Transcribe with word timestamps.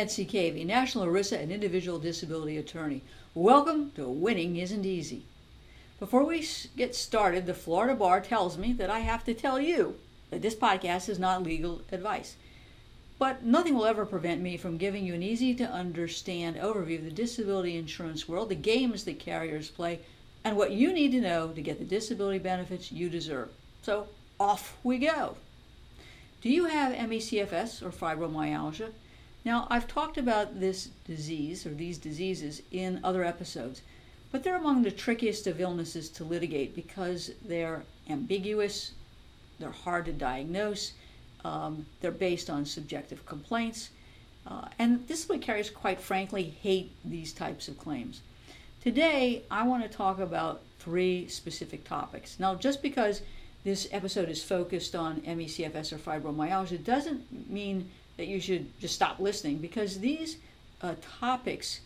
Nancy 0.00 0.24
Cavey, 0.24 0.64
National 0.64 1.04
ERISA 1.04 1.42
and 1.42 1.52
Individual 1.52 1.98
Disability 1.98 2.56
Attorney. 2.56 3.02
Welcome 3.34 3.90
to 3.96 4.08
Winning 4.08 4.56
Isn't 4.56 4.86
Easy. 4.86 5.24
Before 5.98 6.24
we 6.24 6.42
get 6.74 6.94
started, 6.94 7.44
the 7.44 7.52
Florida 7.52 7.94
Bar 7.94 8.22
tells 8.22 8.56
me 8.56 8.72
that 8.72 8.88
I 8.88 9.00
have 9.00 9.24
to 9.24 9.34
tell 9.34 9.60
you 9.60 9.96
that 10.30 10.40
this 10.40 10.54
podcast 10.54 11.10
is 11.10 11.18
not 11.18 11.42
legal 11.42 11.82
advice. 11.92 12.36
But 13.18 13.44
nothing 13.44 13.74
will 13.74 13.84
ever 13.84 14.06
prevent 14.06 14.40
me 14.40 14.56
from 14.56 14.78
giving 14.78 15.04
you 15.04 15.12
an 15.12 15.22
easy 15.22 15.54
to 15.56 15.64
understand 15.64 16.56
overview 16.56 17.00
of 17.00 17.04
the 17.04 17.10
disability 17.10 17.76
insurance 17.76 18.26
world, 18.26 18.48
the 18.48 18.54
games 18.54 19.04
that 19.04 19.18
carriers 19.18 19.68
play, 19.68 20.00
and 20.42 20.56
what 20.56 20.72
you 20.72 20.94
need 20.94 21.12
to 21.12 21.20
know 21.20 21.48
to 21.48 21.60
get 21.60 21.78
the 21.78 21.84
disability 21.84 22.38
benefits 22.38 22.90
you 22.90 23.10
deserve. 23.10 23.50
So, 23.82 24.08
off 24.40 24.78
we 24.82 24.96
go. 24.96 25.36
Do 26.40 26.48
you 26.48 26.64
have 26.64 26.96
ME/CFS 27.06 27.82
or 27.82 27.90
fibromyalgia? 27.90 28.92
Now, 29.44 29.66
I've 29.70 29.88
talked 29.88 30.18
about 30.18 30.60
this 30.60 30.90
disease 31.06 31.66
or 31.66 31.70
these 31.70 31.98
diseases 31.98 32.62
in 32.70 33.00
other 33.02 33.24
episodes, 33.24 33.82
but 34.30 34.44
they're 34.44 34.56
among 34.56 34.82
the 34.82 34.90
trickiest 34.90 35.46
of 35.46 35.60
illnesses 35.60 36.08
to 36.10 36.24
litigate 36.24 36.74
because 36.74 37.30
they're 37.44 37.84
ambiguous, 38.08 38.92
they're 39.58 39.70
hard 39.70 40.04
to 40.06 40.12
diagnose, 40.12 40.92
um, 41.44 41.86
they're 42.00 42.10
based 42.10 42.50
on 42.50 42.66
subjective 42.66 43.24
complaints, 43.24 43.90
uh, 44.46 44.68
and 44.78 45.06
disability 45.06 45.44
carriers, 45.44 45.70
quite 45.70 46.00
frankly, 46.00 46.54
hate 46.62 46.92
these 47.04 47.32
types 47.32 47.66
of 47.68 47.78
claims. 47.78 48.20
Today, 48.82 49.42
I 49.50 49.62
want 49.64 49.82
to 49.82 49.88
talk 49.88 50.18
about 50.18 50.62
three 50.78 51.28
specific 51.28 51.84
topics. 51.84 52.38
Now, 52.38 52.54
just 52.54 52.82
because 52.82 53.22
this 53.64 53.88
episode 53.92 54.28
is 54.30 54.42
focused 54.42 54.94
on 54.94 55.22
ME/CFS 55.26 55.92
or 55.92 55.98
fibromyalgia 55.98 56.82
doesn't 56.82 57.50
mean 57.50 57.90
that 58.20 58.28
you 58.28 58.38
should 58.38 58.78
just 58.78 58.94
stop 58.94 59.18
listening 59.18 59.56
because 59.56 59.98
these 59.98 60.36
uh, 60.82 60.94
topics 61.20 61.80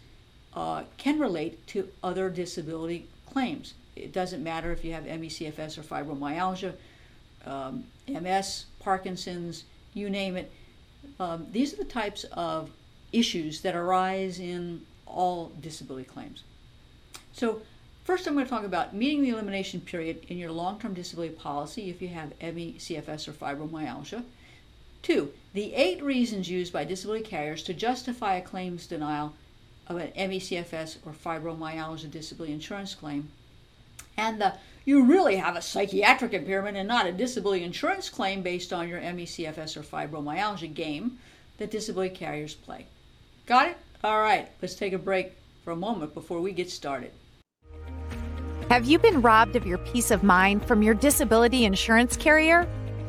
uh, 0.54 0.82
can 0.96 1.20
relate 1.20 1.64
to 1.68 1.88
other 2.02 2.28
disability 2.28 3.06
claims. 3.32 3.74
It 3.94 4.12
doesn't 4.12 4.42
matter 4.42 4.72
if 4.72 4.84
you 4.84 4.92
have 4.94 5.04
ME/CFS 5.04 5.78
or 5.78 5.82
fibromyalgia, 5.82 6.74
um, 7.46 7.84
MS, 8.08 8.66
Parkinson's, 8.80 9.62
you 9.92 10.10
name 10.10 10.36
it. 10.36 10.50
Um, 11.20 11.46
these 11.52 11.72
are 11.72 11.76
the 11.76 11.84
types 11.84 12.24
of 12.32 12.70
issues 13.12 13.60
that 13.60 13.76
arise 13.76 14.40
in 14.40 14.84
all 15.06 15.52
disability 15.60 16.08
claims. 16.08 16.42
So, 17.32 17.62
first, 18.02 18.26
I'm 18.26 18.34
going 18.34 18.44
to 18.44 18.50
talk 18.50 18.64
about 18.64 18.92
meeting 18.92 19.22
the 19.22 19.28
elimination 19.28 19.80
period 19.80 20.24
in 20.26 20.38
your 20.38 20.50
long 20.50 20.80
term 20.80 20.94
disability 20.94 21.34
policy 21.36 21.90
if 21.90 22.02
you 22.02 22.08
have 22.08 22.32
ME, 22.40 22.74
CFS, 22.80 23.28
or 23.28 23.32
fibromyalgia. 23.32 24.24
Two, 25.04 25.34
the 25.52 25.74
eight 25.74 26.02
reasons 26.02 26.48
used 26.48 26.72
by 26.72 26.84
disability 26.84 27.24
carriers 27.24 27.62
to 27.64 27.74
justify 27.74 28.36
a 28.36 28.40
claims 28.40 28.86
denial 28.86 29.34
of 29.86 29.98
an 29.98 30.10
ME/CFS 30.16 30.96
or 31.04 31.12
fibromyalgia 31.12 32.10
disability 32.10 32.54
insurance 32.54 32.94
claim. 32.94 33.28
And 34.16 34.40
the 34.40 34.54
you 34.86 35.04
really 35.04 35.36
have 35.36 35.56
a 35.56 35.62
psychiatric 35.62 36.32
impairment 36.32 36.78
and 36.78 36.88
not 36.88 37.06
a 37.06 37.12
disability 37.12 37.64
insurance 37.64 38.08
claim 38.08 38.40
based 38.40 38.72
on 38.72 38.88
your 38.88 38.98
ME/CFS 38.98 39.76
or 39.76 39.82
fibromyalgia 39.82 40.72
game 40.72 41.18
that 41.58 41.70
disability 41.70 42.14
carriers 42.14 42.54
play. 42.54 42.86
Got 43.44 43.68
it? 43.68 43.76
All 44.02 44.22
right, 44.22 44.48
let's 44.62 44.74
take 44.74 44.94
a 44.94 44.98
break 44.98 45.32
for 45.64 45.72
a 45.72 45.76
moment 45.76 46.14
before 46.14 46.40
we 46.40 46.52
get 46.52 46.70
started. 46.70 47.10
Have 48.70 48.86
you 48.86 48.98
been 48.98 49.20
robbed 49.20 49.54
of 49.54 49.66
your 49.66 49.78
peace 49.78 50.10
of 50.10 50.22
mind 50.22 50.64
from 50.64 50.82
your 50.82 50.94
disability 50.94 51.66
insurance 51.66 52.16
carrier? 52.16 52.66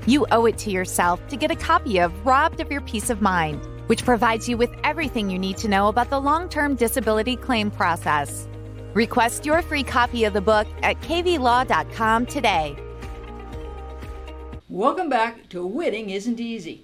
You 0.08 0.28
owe 0.32 0.46
it 0.46 0.60
to 0.60 0.70
yourself 0.70 1.28
to 1.30 1.36
get 1.36 1.50
a 1.50 1.56
copy 1.56 1.98
of 1.98 2.26
Robbed 2.26 2.60
of 2.60 2.72
Your 2.72 2.82
Peace 2.82 3.10
of 3.10 3.24
Mind, 3.24 3.60
which 3.88 4.06
provides 4.06 4.48
you 4.48 4.56
with 4.56 4.70
everything 4.84 5.32
you 5.32 5.40
need 5.40 5.58
to 5.58 5.68
know 5.68 5.88
about 5.88 6.12
the 6.12 6.22
long 6.22 6.48
term 6.48 6.76
disability 6.76 7.36
claim 7.36 7.72
process. 7.72 8.48
Request 8.94 9.48
your 9.48 9.64
free 9.64 9.82
copy 9.82 10.24
of 10.26 10.34
the 10.34 10.42
book 10.42 10.68
at 10.84 11.02
caveylaw.com 11.02 12.28
today. 12.28 12.76
Welcome 14.70 15.10
back 15.10 15.50
to 15.50 15.66
Winning 15.66 16.12
Isn't 16.12 16.40
Easy. 16.40 16.84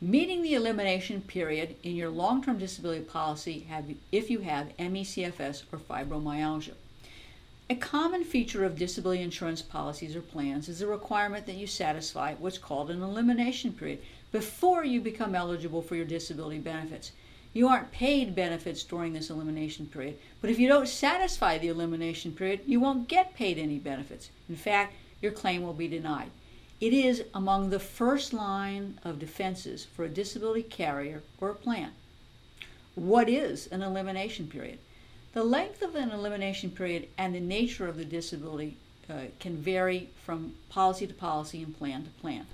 Meeting 0.00 0.40
the 0.40 0.54
elimination 0.54 1.20
period 1.20 1.76
in 1.82 1.94
your 1.94 2.08
long 2.08 2.42
term 2.42 2.56
disability 2.56 3.04
policy 3.04 3.66
have, 3.68 3.84
if 4.12 4.30
you 4.30 4.38
have 4.38 4.72
ME/CFS 4.78 5.64
or 5.70 5.78
fibromyalgia. 5.78 6.72
A 7.70 7.76
common 7.76 8.24
feature 8.24 8.64
of 8.64 8.76
disability 8.76 9.22
insurance 9.22 9.62
policies 9.62 10.16
or 10.16 10.22
plans 10.22 10.68
is 10.68 10.80
the 10.80 10.88
requirement 10.88 11.46
that 11.46 11.54
you 11.54 11.68
satisfy 11.68 12.34
what's 12.34 12.58
called 12.58 12.90
an 12.90 13.00
elimination 13.00 13.72
period 13.72 14.00
before 14.32 14.84
you 14.84 15.00
become 15.00 15.36
eligible 15.36 15.80
for 15.80 15.94
your 15.94 16.04
disability 16.04 16.58
benefits. 16.58 17.12
You 17.52 17.68
aren't 17.68 17.92
paid 17.92 18.34
benefits 18.34 18.82
during 18.82 19.12
this 19.12 19.30
elimination 19.30 19.86
period, 19.86 20.18
but 20.40 20.50
if 20.50 20.58
you 20.58 20.66
don't 20.66 20.88
satisfy 20.88 21.58
the 21.58 21.68
elimination 21.68 22.32
period, 22.32 22.62
you 22.66 22.80
won't 22.80 23.06
get 23.06 23.36
paid 23.36 23.56
any 23.56 23.78
benefits. 23.78 24.30
In 24.48 24.56
fact, 24.56 24.94
your 25.22 25.30
claim 25.30 25.62
will 25.62 25.72
be 25.72 25.86
denied. 25.86 26.32
It 26.80 26.92
is 26.92 27.22
among 27.32 27.70
the 27.70 27.78
first 27.78 28.32
line 28.32 28.98
of 29.04 29.20
defenses 29.20 29.84
for 29.84 30.04
a 30.04 30.08
disability 30.08 30.64
carrier 30.64 31.22
or 31.40 31.50
a 31.50 31.54
plan. 31.54 31.92
What 32.96 33.28
is 33.28 33.68
an 33.68 33.82
elimination 33.82 34.48
period? 34.48 34.80
The 35.32 35.44
length 35.44 35.80
of 35.80 35.94
an 35.94 36.10
elimination 36.10 36.70
period 36.70 37.08
and 37.16 37.32
the 37.34 37.40
nature 37.40 37.86
of 37.86 37.96
the 37.96 38.04
disability 38.04 38.76
uh, 39.08 39.26
can 39.38 39.56
vary 39.56 40.08
from 40.24 40.54
policy 40.68 41.06
to 41.06 41.14
policy 41.14 41.62
and 41.62 41.76
plan 41.76 42.02
to 42.02 42.10
plan. 42.10 42.46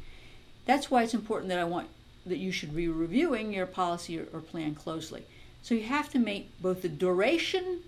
That's 0.67 0.91
why 0.91 1.03
it's 1.03 1.15
important 1.15 1.49
that 1.49 1.59
I 1.59 1.65
want 1.65 1.89
that 2.27 2.37
you 2.37 2.53
should 2.53 2.77
be 2.77 2.89
reviewing 2.89 3.53
your 3.53 3.67
policy 3.67 4.19
or, 4.19 4.27
or 4.33 4.41
plan 4.41 4.75
closely. 4.75 5.25
So 5.63 5.75
you 5.75 5.85
have 5.85 6.11
to 6.11 6.19
meet 6.19 6.51
both 6.61 6.83
the 6.83 6.89
duration 6.89 7.81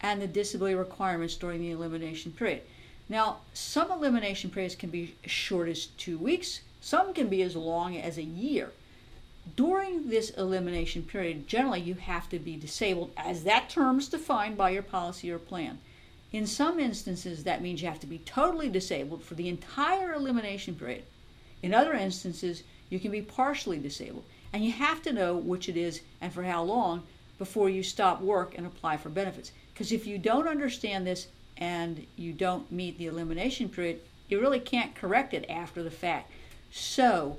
and 0.00 0.22
the 0.22 0.28
disability 0.28 0.76
requirements 0.76 1.34
during 1.34 1.60
the 1.60 1.72
elimination 1.72 2.30
period. 2.30 2.62
Now, 3.08 3.38
some 3.54 3.90
elimination 3.90 4.50
periods 4.50 4.76
can 4.76 4.90
be 4.90 5.14
as 5.24 5.30
short 5.30 5.68
as 5.68 5.86
two 5.86 6.16
weeks, 6.16 6.60
some 6.80 7.12
can 7.12 7.28
be 7.28 7.42
as 7.42 7.56
long 7.56 7.96
as 7.96 8.18
a 8.18 8.22
year 8.22 8.70
during 9.56 10.08
this 10.08 10.30
elimination 10.30 11.02
period, 11.02 11.46
generally 11.46 11.80
you 11.80 11.94
have 11.94 12.28
to 12.30 12.38
be 12.38 12.56
disabled 12.56 13.12
as 13.16 13.44
that 13.44 13.68
term 13.68 13.98
is 13.98 14.08
defined 14.08 14.56
by 14.56 14.70
your 14.70 14.82
policy 14.82 15.30
or 15.30 15.38
plan. 15.38 15.78
In 16.32 16.46
some 16.46 16.78
instances, 16.78 17.44
that 17.44 17.62
means 17.62 17.80
you 17.80 17.88
have 17.88 18.00
to 18.00 18.06
be 18.06 18.18
totally 18.18 18.68
disabled 18.68 19.22
for 19.22 19.34
the 19.34 19.48
entire 19.48 20.12
elimination 20.12 20.74
period. 20.74 21.04
In 21.62 21.72
other 21.72 21.94
instances, 21.94 22.62
you 22.90 23.00
can 23.00 23.10
be 23.10 23.22
partially 23.22 23.78
disabled. 23.78 24.24
And 24.52 24.64
you 24.64 24.72
have 24.72 25.02
to 25.02 25.12
know 25.12 25.36
which 25.36 25.68
it 25.68 25.76
is 25.76 26.00
and 26.20 26.32
for 26.32 26.42
how 26.42 26.62
long 26.62 27.02
before 27.38 27.68
you 27.68 27.82
stop 27.82 28.20
work 28.20 28.56
and 28.56 28.66
apply 28.66 28.96
for 28.96 29.08
benefits. 29.08 29.52
Because 29.72 29.92
if 29.92 30.06
you 30.06 30.18
don't 30.18 30.48
understand 30.48 31.06
this 31.06 31.28
and 31.56 32.06
you 32.16 32.32
don't 32.32 32.70
meet 32.70 32.98
the 32.98 33.06
elimination 33.06 33.68
period, 33.68 34.00
you 34.28 34.40
really 34.40 34.60
can't 34.60 34.94
correct 34.94 35.34
it 35.34 35.48
after 35.48 35.82
the 35.82 35.90
fact. 35.90 36.30
So, 36.70 37.38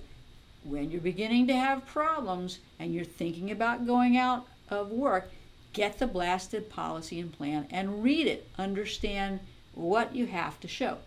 when 0.63 0.91
you're 0.91 1.01
beginning 1.01 1.47
to 1.47 1.55
have 1.55 1.85
problems 1.85 2.59
and 2.79 2.93
you're 2.93 3.05
thinking 3.05 3.51
about 3.51 3.87
going 3.87 4.17
out 4.17 4.45
of 4.69 4.91
work, 4.91 5.29
get 5.73 5.99
the 5.99 6.07
blasted 6.07 6.69
policy 6.69 7.19
and 7.19 7.31
plan 7.31 7.67
and 7.71 8.03
read 8.03 8.27
it. 8.27 8.47
Understand 8.57 9.39
what 9.73 10.15
you 10.15 10.27
have 10.27 10.59
to 10.59 10.67
show. 10.67 10.97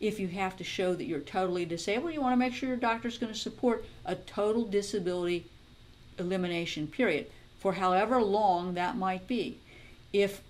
If 0.00 0.18
you 0.18 0.28
have 0.28 0.56
to 0.56 0.64
show 0.64 0.94
that 0.94 1.04
you're 1.04 1.20
totally 1.20 1.64
disabled, 1.64 2.14
you 2.14 2.20
want 2.20 2.32
to 2.32 2.38
make 2.38 2.54
sure 2.54 2.68
your 2.68 2.78
doctor's 2.78 3.18
going 3.18 3.32
to 3.32 3.38
support 3.38 3.84
a 4.04 4.14
total 4.14 4.64
disability 4.64 5.46
elimination 6.18 6.86
period 6.86 7.26
for 7.58 7.74
however 7.74 8.22
long 8.22 8.74
that 8.74 8.96
might 8.96 9.26
be. 9.26 9.58
If 10.12 10.42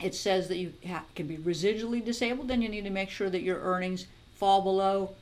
it 0.00 0.14
says 0.14 0.48
that 0.48 0.58
you 0.58 0.72
can 1.14 1.26
be 1.26 1.36
residually 1.36 2.04
disabled, 2.04 2.48
then 2.48 2.62
you 2.62 2.68
need 2.68 2.84
to 2.84 2.90
make 2.90 3.10
sure 3.10 3.30
that 3.30 3.42
your 3.42 3.60
earnings 3.60 4.06
fall 4.34 4.62
below 4.62 5.14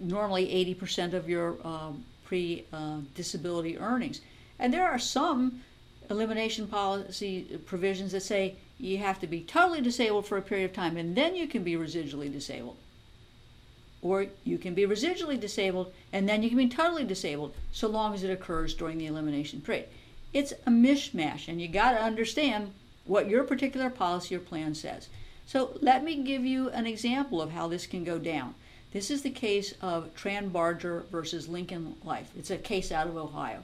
normally 0.00 0.46
80% 0.76 1.14
of 1.14 1.28
your 1.28 1.56
um, 1.66 2.04
pre 2.24 2.64
uh, 2.72 2.98
disability 3.14 3.78
earnings. 3.78 4.20
And 4.58 4.72
there 4.72 4.88
are 4.88 4.98
some 4.98 5.62
elimination 6.10 6.66
policy 6.66 7.60
provisions 7.66 8.12
that 8.12 8.22
say 8.22 8.56
you 8.78 8.98
have 8.98 9.20
to 9.20 9.26
be 9.26 9.40
totally 9.40 9.80
disabled 9.80 10.26
for 10.26 10.38
a 10.38 10.42
period 10.42 10.64
of 10.64 10.72
time 10.72 10.96
and 10.96 11.16
then 11.16 11.34
you 11.34 11.46
can 11.46 11.62
be 11.62 11.74
residually 11.74 12.32
disabled. 12.32 12.76
Or 14.00 14.26
you 14.44 14.58
can 14.58 14.74
be 14.74 14.86
residually 14.86 15.38
disabled 15.38 15.92
and 16.12 16.28
then 16.28 16.42
you 16.42 16.48
can 16.48 16.58
be 16.58 16.68
totally 16.68 17.04
disabled 17.04 17.54
so 17.72 17.88
long 17.88 18.14
as 18.14 18.22
it 18.22 18.30
occurs 18.30 18.74
during 18.74 18.98
the 18.98 19.06
elimination 19.06 19.60
period. 19.60 19.88
It's 20.32 20.52
a 20.52 20.70
mishmash 20.70 21.48
and 21.48 21.60
you 21.60 21.68
got 21.68 21.92
to 21.92 22.02
understand 22.02 22.72
what 23.04 23.28
your 23.28 23.42
particular 23.44 23.90
policy 23.90 24.36
or 24.36 24.40
plan 24.40 24.74
says. 24.74 25.08
So 25.46 25.78
let 25.80 26.04
me 26.04 26.22
give 26.22 26.44
you 26.44 26.68
an 26.70 26.86
example 26.86 27.40
of 27.40 27.50
how 27.50 27.68
this 27.68 27.86
can 27.86 28.04
go 28.04 28.18
down. 28.18 28.54
This 28.90 29.10
is 29.10 29.20
the 29.20 29.30
case 29.30 29.74
of 29.82 30.14
Tranbarger 30.14 31.04
versus 31.08 31.46
Lincoln 31.46 31.96
Life. 32.04 32.30
It's 32.38 32.50
a 32.50 32.56
case 32.56 32.90
out 32.90 33.06
of 33.06 33.18
Ohio. 33.18 33.62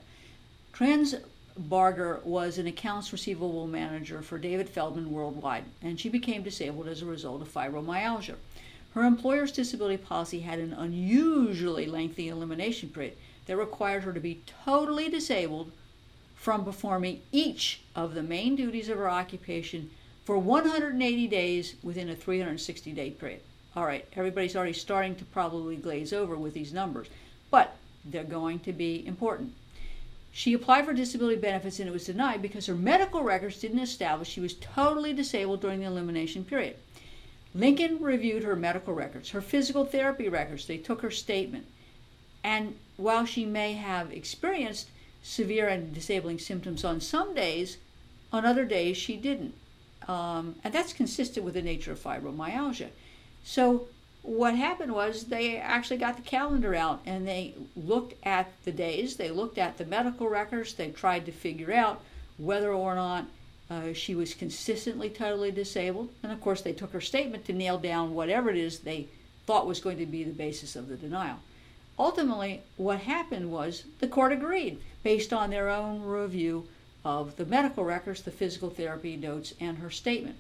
Trans 0.75 1.15
Barger 1.57 2.21
was 2.25 2.59
an 2.59 2.67
accounts 2.67 3.11
receivable 3.11 3.67
manager 3.67 4.21
for 4.21 4.37
David 4.37 4.69
Feldman 4.69 5.11
Worldwide, 5.11 5.65
and 5.81 5.99
she 5.99 6.11
became 6.11 6.43
disabled 6.43 6.89
as 6.89 7.01
a 7.01 7.07
result 7.07 7.41
of 7.41 7.49
fibromyalgia. 7.49 8.35
Her 8.93 9.03
employer's 9.05 9.51
disability 9.51 9.97
policy 9.97 10.41
had 10.41 10.59
an 10.59 10.75
unusually 10.75 11.87
lengthy 11.87 12.29
elimination 12.29 12.91
period 12.91 13.17
that 13.47 13.57
required 13.57 14.03
her 14.03 14.13
to 14.13 14.21
be 14.21 14.43
totally 14.67 15.09
disabled 15.09 15.73
from 16.35 16.67
performing 16.67 17.23
each 17.33 17.81
of 17.97 18.13
the 18.13 18.23
main 18.23 18.57
duties 18.57 18.91
of 18.91 18.99
her 18.99 19.09
occupation 19.09 19.89
for 20.27 20.37
180 20.37 21.29
days 21.29 21.77
within 21.83 22.11
a 22.11 22.15
360 22.15 22.93
day 22.93 23.11
period. 23.11 23.41
All 23.77 23.85
right, 23.85 24.07
everybody's 24.15 24.55
already 24.55 24.73
starting 24.73 25.17
to 25.17 25.25
probably 25.25 25.77
glaze 25.77 26.13
over 26.13 26.37
with 26.37 26.55
these 26.55 26.73
numbers, 26.73 27.09
but 27.51 27.77
they're 28.05 28.23
going 28.23 28.61
to 28.61 28.73
be 28.73 29.05
important. 29.07 29.53
She 30.33 30.53
applied 30.53 30.85
for 30.85 30.93
disability 30.93 31.41
benefits 31.41 31.79
and 31.79 31.89
it 31.89 31.93
was 31.93 32.07
denied 32.07 32.43
because 32.43 32.67
her 32.67 32.75
medical 32.75 33.23
records 33.23 33.61
didn't 33.61 33.79
establish 33.79 34.29
she 34.29 34.41
was 34.41 34.55
totally 34.55 35.13
disabled 35.13 35.61
during 35.61 35.81
the 35.81 35.87
elimination 35.87 36.45
period. 36.45 36.77
Lincoln 37.55 38.03
reviewed 38.03 38.43
her 38.43 38.57
medical 38.57 38.95
records, 38.95 39.31
her 39.31 39.41
physical 39.41 39.85
therapy 39.85 40.29
records. 40.29 40.67
They 40.67 40.79
took 40.79 41.03
her 41.03 41.11
statement. 41.11 41.67
And 42.43 42.77
while 42.97 43.25
she 43.25 43.45
may 43.45 43.75
have 43.75 44.13
experienced 44.13 44.89
severe 45.23 45.69
and 45.69 45.95
disabling 45.95 46.41
symptoms 46.41 46.85
on 46.85 47.01
some 47.01 47.35
days, 47.35 47.79
on 48.33 48.45
other 48.45 48.65
days 48.65 48.97
she 48.97 49.17
didn't. 49.17 49.55
Um, 50.09 50.57
and 50.65 50.75
that's 50.75 50.93
consistent 50.93 51.45
with 51.45 51.55
the 51.55 51.63
nature 51.63 51.93
of 51.93 52.03
fibromyalgia. 52.03 52.89
So 53.45 53.89
what 54.23 54.55
happened 54.57 54.95
was 54.95 55.25
they 55.25 55.59
actually 55.59 55.99
got 55.99 56.17
the 56.17 56.23
calendar 56.23 56.75
out 56.75 57.03
and 57.05 57.29
they 57.29 57.55
looked 57.77 58.15
at 58.25 58.51
the 58.65 58.73
days, 58.73 59.17
they 59.17 59.31
looked 59.31 59.59
at 59.59 59.77
the 59.77 59.85
medical 59.85 60.29
records, 60.29 60.75
they 60.75 60.89
tried 60.89 61.27
to 61.27 61.33
figure 61.33 61.73
out 61.73 62.01
whether 62.39 62.73
or 62.73 62.95
not 62.95 63.27
uh, 63.71 63.93
she 63.93 64.15
was 64.15 64.35
consistently 64.35 65.11
totally 65.11 65.51
disabled. 65.51 66.09
And 66.23 66.33
of 66.33 66.41
course, 66.41 66.63
they 66.63 66.73
took 66.73 66.93
her 66.93 67.01
statement 67.01 67.45
to 67.47 67.53
nail 67.53 67.79
down 67.79 68.15
whatever 68.15 68.51
it 68.51 68.57
is 68.57 68.81
they 68.81 69.09
thought 69.47 69.67
was 69.67 69.81
going 69.81 69.99
to 69.99 70.07
be 70.07 70.25
the 70.25 70.33
basis 70.33 70.75
of 70.75 70.89
the 70.89 70.97
denial. 70.97 71.39
Ultimately, 71.99 72.63
what 72.77 73.01
happened 73.01 73.53
was 73.53 73.85
the 74.01 74.09
court 74.09 74.33
agreed 74.33 74.81
based 75.03 75.33
on 75.33 75.51
their 75.51 75.69
own 75.69 76.03
review 76.03 76.67
of 77.05 77.37
the 77.37 77.45
medical 77.45 77.85
records, 77.85 78.23
the 78.23 78.31
physical 78.31 78.71
therapy 78.71 79.17
notes, 79.17 79.53
and 79.61 79.79
her 79.79 79.91
statement. 79.91 80.37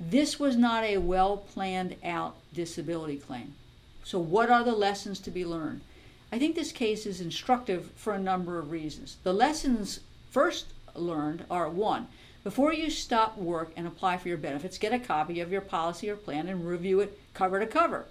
This 0.00 0.38
was 0.38 0.56
not 0.56 0.84
a 0.84 0.98
well 0.98 1.36
planned 1.36 1.96
out 2.04 2.36
disability 2.54 3.16
claim. 3.16 3.54
So, 4.04 4.18
what 4.18 4.50
are 4.50 4.64
the 4.64 4.72
lessons 4.72 5.18
to 5.20 5.30
be 5.30 5.44
learned? 5.44 5.80
I 6.30 6.38
think 6.38 6.54
this 6.54 6.72
case 6.72 7.06
is 7.06 7.20
instructive 7.20 7.90
for 7.96 8.12
a 8.12 8.20
number 8.20 8.58
of 8.58 8.70
reasons. 8.70 9.16
The 9.22 9.32
lessons 9.32 10.00
first 10.30 10.66
learned 10.94 11.44
are 11.50 11.68
one, 11.68 12.08
before 12.44 12.72
you 12.72 12.88
stop 12.88 13.36
work 13.36 13.72
and 13.76 13.86
apply 13.86 14.16
for 14.16 14.28
your 14.28 14.38
benefits, 14.38 14.78
get 14.78 14.92
a 14.92 14.98
copy 14.98 15.40
of 15.40 15.50
your 15.50 15.60
policy 15.60 16.08
or 16.08 16.16
plan 16.16 16.48
and 16.48 16.66
review 16.66 17.00
it 17.00 17.20
cover 17.34 17.58
to 17.58 17.66
cover. 17.66 18.06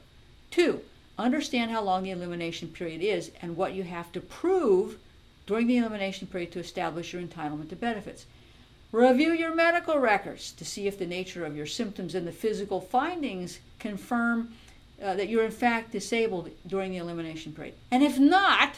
Two, 0.51 0.81
understand 1.17 1.71
how 1.71 1.81
long 1.81 2.03
the 2.03 2.11
elimination 2.11 2.67
period 2.67 3.01
is 3.01 3.31
and 3.41 3.57
what 3.57 3.73
you 3.73 3.81
have 3.83 4.11
to 4.11 4.21
prove 4.21 4.99
during 5.45 5.65
the 5.65 5.77
elimination 5.77 6.27
period 6.27 6.51
to 6.51 6.59
establish 6.59 7.13
your 7.13 7.21
entitlement 7.23 7.69
to 7.69 7.75
benefits. 7.75 8.25
Review 8.93 9.33
your 9.33 9.53
medical 9.53 9.99
records 9.99 10.53
to 10.53 10.63
see 10.63 10.87
if 10.87 10.97
the 10.97 11.05
nature 11.05 11.45
of 11.45 11.57
your 11.57 11.65
symptoms 11.65 12.15
and 12.15 12.25
the 12.25 12.31
physical 12.31 12.79
findings 12.79 13.59
confirm 13.79 14.53
uh, 15.03 15.13
that 15.15 15.27
you're 15.27 15.43
in 15.43 15.51
fact 15.51 15.91
disabled 15.91 16.49
during 16.65 16.91
the 16.91 16.97
elimination 16.97 17.51
period. 17.51 17.75
And 17.91 18.01
if 18.01 18.17
not, 18.17 18.75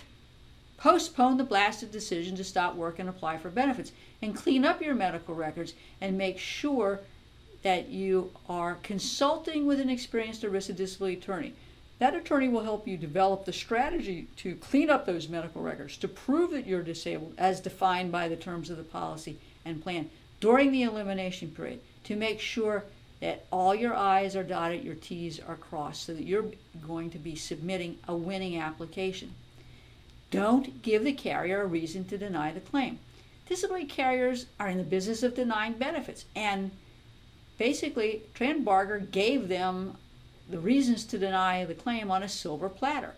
postpone 0.77 1.38
the 1.38 1.44
blasted 1.44 1.91
decision 1.91 2.35
to 2.38 2.44
stop 2.44 2.75
work 2.75 2.97
and 2.97 3.07
apply 3.07 3.38
for 3.38 3.50
benefits 3.50 3.91
and 4.21 4.35
clean 4.35 4.65
up 4.65 4.81
your 4.81 4.95
medical 4.95 5.35
records 5.35 5.73
and 6.01 6.17
make 6.17 6.39
sure 6.39 7.01
that 7.61 7.89
you 7.89 8.31
are 8.47 8.79
consulting 8.81 9.67
with 9.67 9.79
an 9.79 9.89
experienced 9.89 10.41
ERISA 10.41 10.75
disability 10.75 11.17
attorney. 11.17 11.53
That 12.00 12.15
attorney 12.15 12.47
will 12.47 12.63
help 12.63 12.88
you 12.88 12.97
develop 12.97 13.45
the 13.45 13.53
strategy 13.53 14.27
to 14.38 14.56
clean 14.56 14.89
up 14.89 15.06
those 15.06 15.29
medical 15.29 15.61
records, 15.61 15.97
to 15.97 16.07
prove 16.07 16.51
that 16.51 16.65
you're 16.65 16.81
disabled 16.81 17.33
as 17.38 17.59
defined 17.59 18.11
by 18.11 18.27
the 18.27 18.38
terms 18.38 18.69
of 18.69 18.77
the 18.77 18.83
policy 18.83 19.38
and 19.69 19.81
plan 19.81 20.10
during 20.39 20.71
the 20.71 20.83
elimination 20.83 21.50
period 21.51 21.80
to 22.06 22.16
make 22.16 22.39
sure 22.39 22.83
that 23.19 23.45
all 23.51 23.75
your 23.75 23.94
I's 23.94 24.36
are 24.36 24.44
dotted, 24.44 24.83
your 24.83 24.95
T's 24.95 25.39
are 25.39 25.56
crossed, 25.56 26.04
so 26.04 26.13
that 26.13 26.25
you're 26.25 26.45
going 26.88 27.10
to 27.12 27.18
be 27.18 27.36
submitting 27.36 27.98
a 28.07 28.16
winning 28.16 28.57
application. 28.57 29.33
Don't 30.31 30.81
give 30.81 31.04
the 31.04 31.13
carrier 31.13 31.62
a 31.62 31.68
reason 31.68 32.06
to 32.06 32.18
deny 32.18 32.51
the 32.51 32.60
claim. 32.60 33.00
Disability 33.48 33.86
carriers 33.86 34.45
are 34.60 34.69
in 34.69 34.77
the 34.77 34.83
business 34.83 35.24
of 35.24 35.36
denying 35.36 35.74
benefits, 35.74 36.25
and 36.36 36.71
basically, 37.57 38.21
Tranbarger 38.36 39.12
gave 39.12 39.48
them 39.48 39.98
the 40.50 40.60
reasons 40.60 41.04
to 41.06 41.18
deny 41.18 41.66
the 41.66 41.74
claim 41.74 42.10
on 42.10 42.24
a 42.24 42.30
silver 42.30 42.69
platter. 42.69 43.16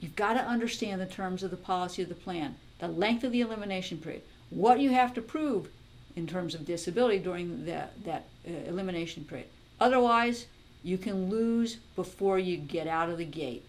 You've 0.00 0.16
got 0.16 0.34
to 0.34 0.40
understand 0.40 1.00
the 1.00 1.06
terms 1.06 1.42
of 1.42 1.50
the 1.50 1.56
policy 1.56 2.02
of 2.02 2.08
the 2.08 2.14
plan, 2.14 2.56
the 2.78 2.88
length 2.88 3.22
of 3.22 3.32
the 3.32 3.40
elimination 3.40 3.98
period, 3.98 4.22
what 4.50 4.80
you 4.80 4.90
have 4.90 5.14
to 5.14 5.22
prove 5.22 5.68
in 6.16 6.26
terms 6.26 6.54
of 6.54 6.66
disability 6.66 7.18
during 7.18 7.64
the, 7.64 7.84
that 8.04 8.26
uh, 8.46 8.50
elimination 8.66 9.24
period. 9.24 9.48
Otherwise, 9.80 10.46
you 10.82 10.98
can 10.98 11.30
lose 11.30 11.76
before 11.96 12.38
you 12.38 12.56
get 12.56 12.86
out 12.86 13.08
of 13.08 13.18
the 13.18 13.24
gate. 13.24 13.64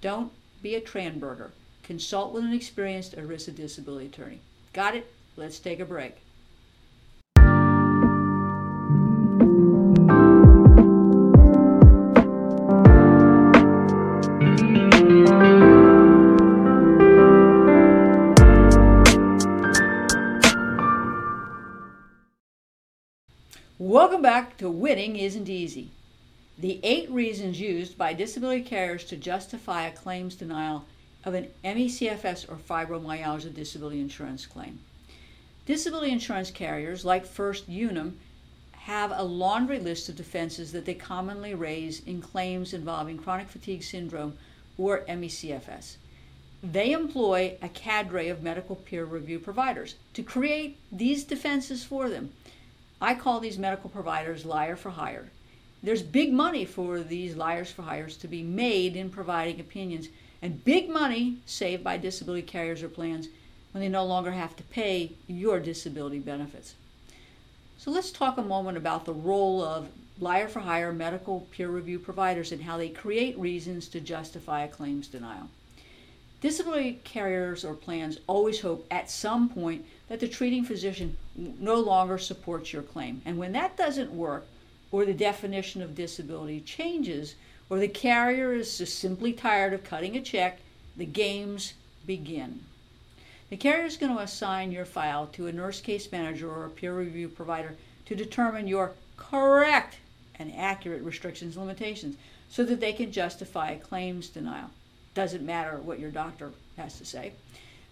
Don't 0.00 0.32
be 0.62 0.74
a 0.74 0.80
Tranbarger. 0.80 1.50
Consult 1.82 2.32
with 2.32 2.44
an 2.44 2.52
experienced 2.52 3.16
ERISA 3.16 3.54
disability 3.54 4.06
attorney. 4.06 4.40
Got 4.72 4.94
it? 4.94 5.12
Let's 5.36 5.58
take 5.58 5.80
a 5.80 5.84
break. 5.84 6.16
Welcome 23.90 24.22
back 24.22 24.56
to 24.58 24.70
Winning 24.70 25.16
Isn't 25.16 25.48
Easy. 25.48 25.90
The 26.56 26.78
eight 26.84 27.10
reasons 27.10 27.58
used 27.58 27.98
by 27.98 28.12
disability 28.12 28.62
carriers 28.62 29.02
to 29.06 29.16
justify 29.16 29.84
a 29.84 29.90
claims 29.90 30.36
denial 30.36 30.84
of 31.24 31.34
an 31.34 31.48
ME/CFS 31.64 32.48
or 32.48 32.54
fibromyalgia 32.54 33.52
disability 33.52 34.00
insurance 34.00 34.46
claim. 34.46 34.78
Disability 35.66 36.12
insurance 36.12 36.52
carriers, 36.52 37.04
like 37.04 37.26
First 37.26 37.68
Unum, 37.68 38.20
have 38.70 39.10
a 39.12 39.24
laundry 39.24 39.80
list 39.80 40.08
of 40.08 40.14
defenses 40.14 40.70
that 40.70 40.84
they 40.84 40.94
commonly 40.94 41.52
raise 41.52 41.98
in 42.06 42.22
claims 42.22 42.72
involving 42.72 43.18
chronic 43.18 43.48
fatigue 43.48 43.82
syndrome 43.82 44.38
or 44.78 45.02
ME/CFS. 45.08 45.96
They 46.62 46.92
employ 46.92 47.56
a 47.60 47.68
cadre 47.68 48.28
of 48.28 48.40
medical 48.40 48.76
peer 48.76 49.04
review 49.04 49.40
providers 49.40 49.96
to 50.14 50.22
create 50.22 50.78
these 50.92 51.24
defenses 51.24 51.82
for 51.82 52.08
them 52.08 52.30
I 53.00 53.14
call 53.14 53.40
these 53.40 53.58
medical 53.58 53.88
providers 53.88 54.44
liar 54.44 54.76
for 54.76 54.90
hire. 54.90 55.30
There's 55.82 56.02
big 56.02 56.32
money 56.32 56.66
for 56.66 57.00
these 57.00 57.36
liars 57.36 57.70
for 57.70 57.82
hires 57.82 58.16
to 58.18 58.28
be 58.28 58.42
made 58.42 58.96
in 58.96 59.08
providing 59.08 59.58
opinions, 59.58 60.08
and 60.42 60.64
big 60.64 60.90
money 60.90 61.38
saved 61.46 61.82
by 61.82 61.96
disability 61.96 62.42
carriers 62.42 62.82
or 62.82 62.88
plans 62.88 63.28
when 63.72 63.82
they 63.82 63.88
no 63.88 64.04
longer 64.04 64.32
have 64.32 64.54
to 64.56 64.62
pay 64.64 65.12
your 65.26 65.60
disability 65.60 66.18
benefits. 66.18 66.74
So 67.78 67.90
let's 67.90 68.10
talk 68.10 68.36
a 68.36 68.42
moment 68.42 68.76
about 68.76 69.06
the 69.06 69.14
role 69.14 69.62
of 69.62 69.88
liar 70.18 70.48
for 70.48 70.60
hire 70.60 70.92
medical 70.92 71.48
peer 71.50 71.68
review 71.68 71.98
providers 71.98 72.52
and 72.52 72.62
how 72.62 72.76
they 72.76 72.90
create 72.90 73.38
reasons 73.38 73.88
to 73.88 74.00
justify 74.00 74.64
a 74.64 74.68
claims 74.68 75.08
denial. 75.08 75.48
Disability 76.40 77.00
carriers 77.04 77.64
or 77.66 77.74
plans 77.74 78.18
always 78.26 78.60
hope 78.60 78.86
at 78.90 79.10
some 79.10 79.48
point 79.50 79.84
that 80.08 80.20
the 80.20 80.28
treating 80.28 80.64
physician 80.64 81.16
no 81.36 81.74
longer 81.74 82.16
supports 82.16 82.72
your 82.72 82.82
claim. 82.82 83.20
And 83.26 83.36
when 83.36 83.52
that 83.52 83.76
doesn't 83.76 84.10
work, 84.10 84.46
or 84.90 85.04
the 85.04 85.12
definition 85.12 85.82
of 85.82 85.94
disability 85.94 86.60
changes, 86.60 87.34
or 87.68 87.78
the 87.78 87.88
carrier 87.88 88.52
is 88.52 88.78
just 88.78 88.98
simply 88.98 89.32
tired 89.32 89.72
of 89.72 89.84
cutting 89.84 90.16
a 90.16 90.20
check, 90.20 90.60
the 90.96 91.04
games 91.04 91.74
begin. 92.06 92.60
The 93.50 93.56
carrier 93.56 93.84
is 93.84 93.96
going 93.96 94.14
to 94.14 94.22
assign 94.22 94.72
your 94.72 94.84
file 94.84 95.26
to 95.32 95.46
a 95.46 95.52
nurse 95.52 95.80
case 95.80 96.10
manager 96.10 96.50
or 96.50 96.64
a 96.64 96.70
peer 96.70 96.96
review 96.96 97.28
provider 97.28 97.76
to 98.06 98.16
determine 98.16 98.66
your 98.66 98.92
correct 99.16 99.98
and 100.36 100.52
accurate 100.56 101.02
restrictions 101.02 101.56
and 101.56 101.66
limitations 101.66 102.16
so 102.48 102.64
that 102.64 102.80
they 102.80 102.92
can 102.92 103.12
justify 103.12 103.72
a 103.72 103.78
claims 103.78 104.28
denial. 104.28 104.70
Doesn't 105.14 105.44
matter 105.44 105.78
what 105.78 105.98
your 105.98 106.10
doctor 106.10 106.52
has 106.76 106.98
to 106.98 107.04
say. 107.04 107.32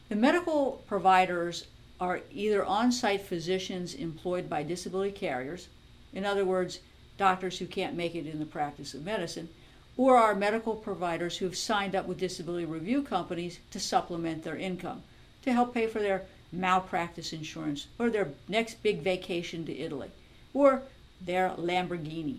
The 0.08 0.16
medical 0.16 0.82
providers 0.86 1.66
are 2.00 2.20
either 2.32 2.64
on 2.64 2.92
site 2.92 3.22
physicians 3.22 3.94
employed 3.94 4.48
by 4.48 4.62
disability 4.62 5.12
carriers, 5.12 5.68
in 6.12 6.24
other 6.24 6.44
words, 6.44 6.78
doctors 7.18 7.58
who 7.58 7.66
can't 7.66 7.96
make 7.96 8.14
it 8.14 8.26
in 8.26 8.38
the 8.38 8.46
practice 8.46 8.94
of 8.94 9.04
medicine, 9.04 9.48
or 9.96 10.16
are 10.16 10.34
medical 10.34 10.76
providers 10.76 11.36
who 11.36 11.44
have 11.44 11.56
signed 11.56 11.96
up 11.96 12.06
with 12.06 12.20
disability 12.20 12.64
review 12.64 13.02
companies 13.02 13.58
to 13.72 13.80
supplement 13.80 14.44
their 14.44 14.56
income, 14.56 15.02
to 15.42 15.52
help 15.52 15.74
pay 15.74 15.88
for 15.88 15.98
their 15.98 16.24
malpractice 16.52 17.32
insurance, 17.32 17.88
or 17.98 18.08
their 18.08 18.28
next 18.46 18.80
big 18.82 19.00
vacation 19.00 19.66
to 19.66 19.76
Italy, 19.76 20.10
or 20.54 20.82
their 21.20 21.50
Lamborghini. 21.50 22.38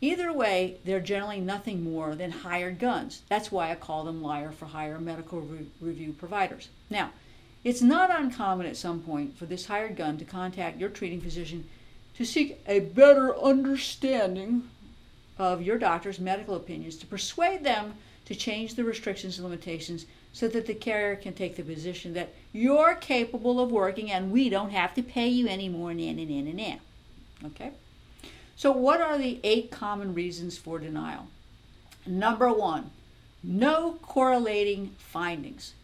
Either 0.00 0.32
way, 0.32 0.76
they're 0.84 1.00
generally 1.00 1.40
nothing 1.40 1.82
more 1.82 2.14
than 2.14 2.30
hired 2.30 2.78
guns. 2.78 3.22
That's 3.28 3.50
why 3.50 3.70
I 3.70 3.74
call 3.74 4.04
them 4.04 4.22
liar 4.22 4.52
for 4.52 4.66
hire 4.66 4.98
medical 5.00 5.40
re- 5.40 5.66
review 5.80 6.12
providers. 6.12 6.68
Now, 6.88 7.10
It's 7.64 7.82
not 7.82 8.16
uncommon 8.18 8.66
at 8.66 8.76
some 8.76 9.00
point 9.00 9.36
for 9.36 9.46
this 9.46 9.66
hired 9.66 9.96
gun 9.96 10.16
to 10.18 10.24
contact 10.24 10.78
your 10.78 10.88
treating 10.88 11.20
physician 11.20 11.68
to 12.14 12.24
seek 12.24 12.60
a 12.66 12.80
better 12.80 13.36
understanding 13.36 14.70
of 15.38 15.62
your 15.62 15.78
doctor's 15.78 16.18
medical 16.18 16.54
opinions 16.54 16.96
to 16.96 17.06
persuade 17.06 17.64
them 17.64 17.94
to 18.26 18.34
change 18.34 18.74
the 18.74 18.84
restrictions 18.84 19.38
and 19.38 19.44
limitations 19.46 20.06
so 20.32 20.48
that 20.48 20.66
the 20.66 20.74
carrier 20.74 21.16
can 21.16 21.32
take 21.32 21.56
the 21.56 21.62
position 21.62 22.14
that 22.14 22.32
you're 22.52 22.94
capable 22.94 23.60
of 23.60 23.70
working 23.70 24.10
and 24.10 24.30
we 24.30 24.48
don't 24.48 24.70
have 24.70 24.94
to 24.94 25.02
pay 25.02 25.28
you 25.28 25.46
any 25.48 25.68
more 25.68 25.90
and 25.90 26.00
in 26.00 26.18
and 26.18 26.30
and 26.30 26.48
and 26.48 26.60
and. 26.60 26.80
Okay? 27.46 27.70
So 28.58 28.72
what 28.72 29.00
are 29.00 29.16
the 29.16 29.38
eight 29.44 29.70
common 29.70 30.14
reasons 30.14 30.58
for 30.58 30.80
denial? 30.80 31.28
Number 32.04 32.52
one, 32.52 32.90
no 33.40 34.00
correlating 34.02 34.96
findings. 34.98 35.74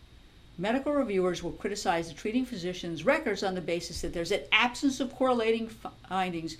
Medical 0.58 0.92
reviewers 0.92 1.40
will 1.40 1.52
criticize 1.52 2.08
the 2.08 2.14
treating 2.14 2.44
physician's 2.44 3.06
records 3.06 3.44
on 3.44 3.54
the 3.54 3.60
basis 3.60 4.00
that 4.00 4.12
there's 4.12 4.32
an 4.32 4.40
absence 4.50 4.98
of 4.98 5.14
correlating 5.14 5.68
findings 6.08 6.56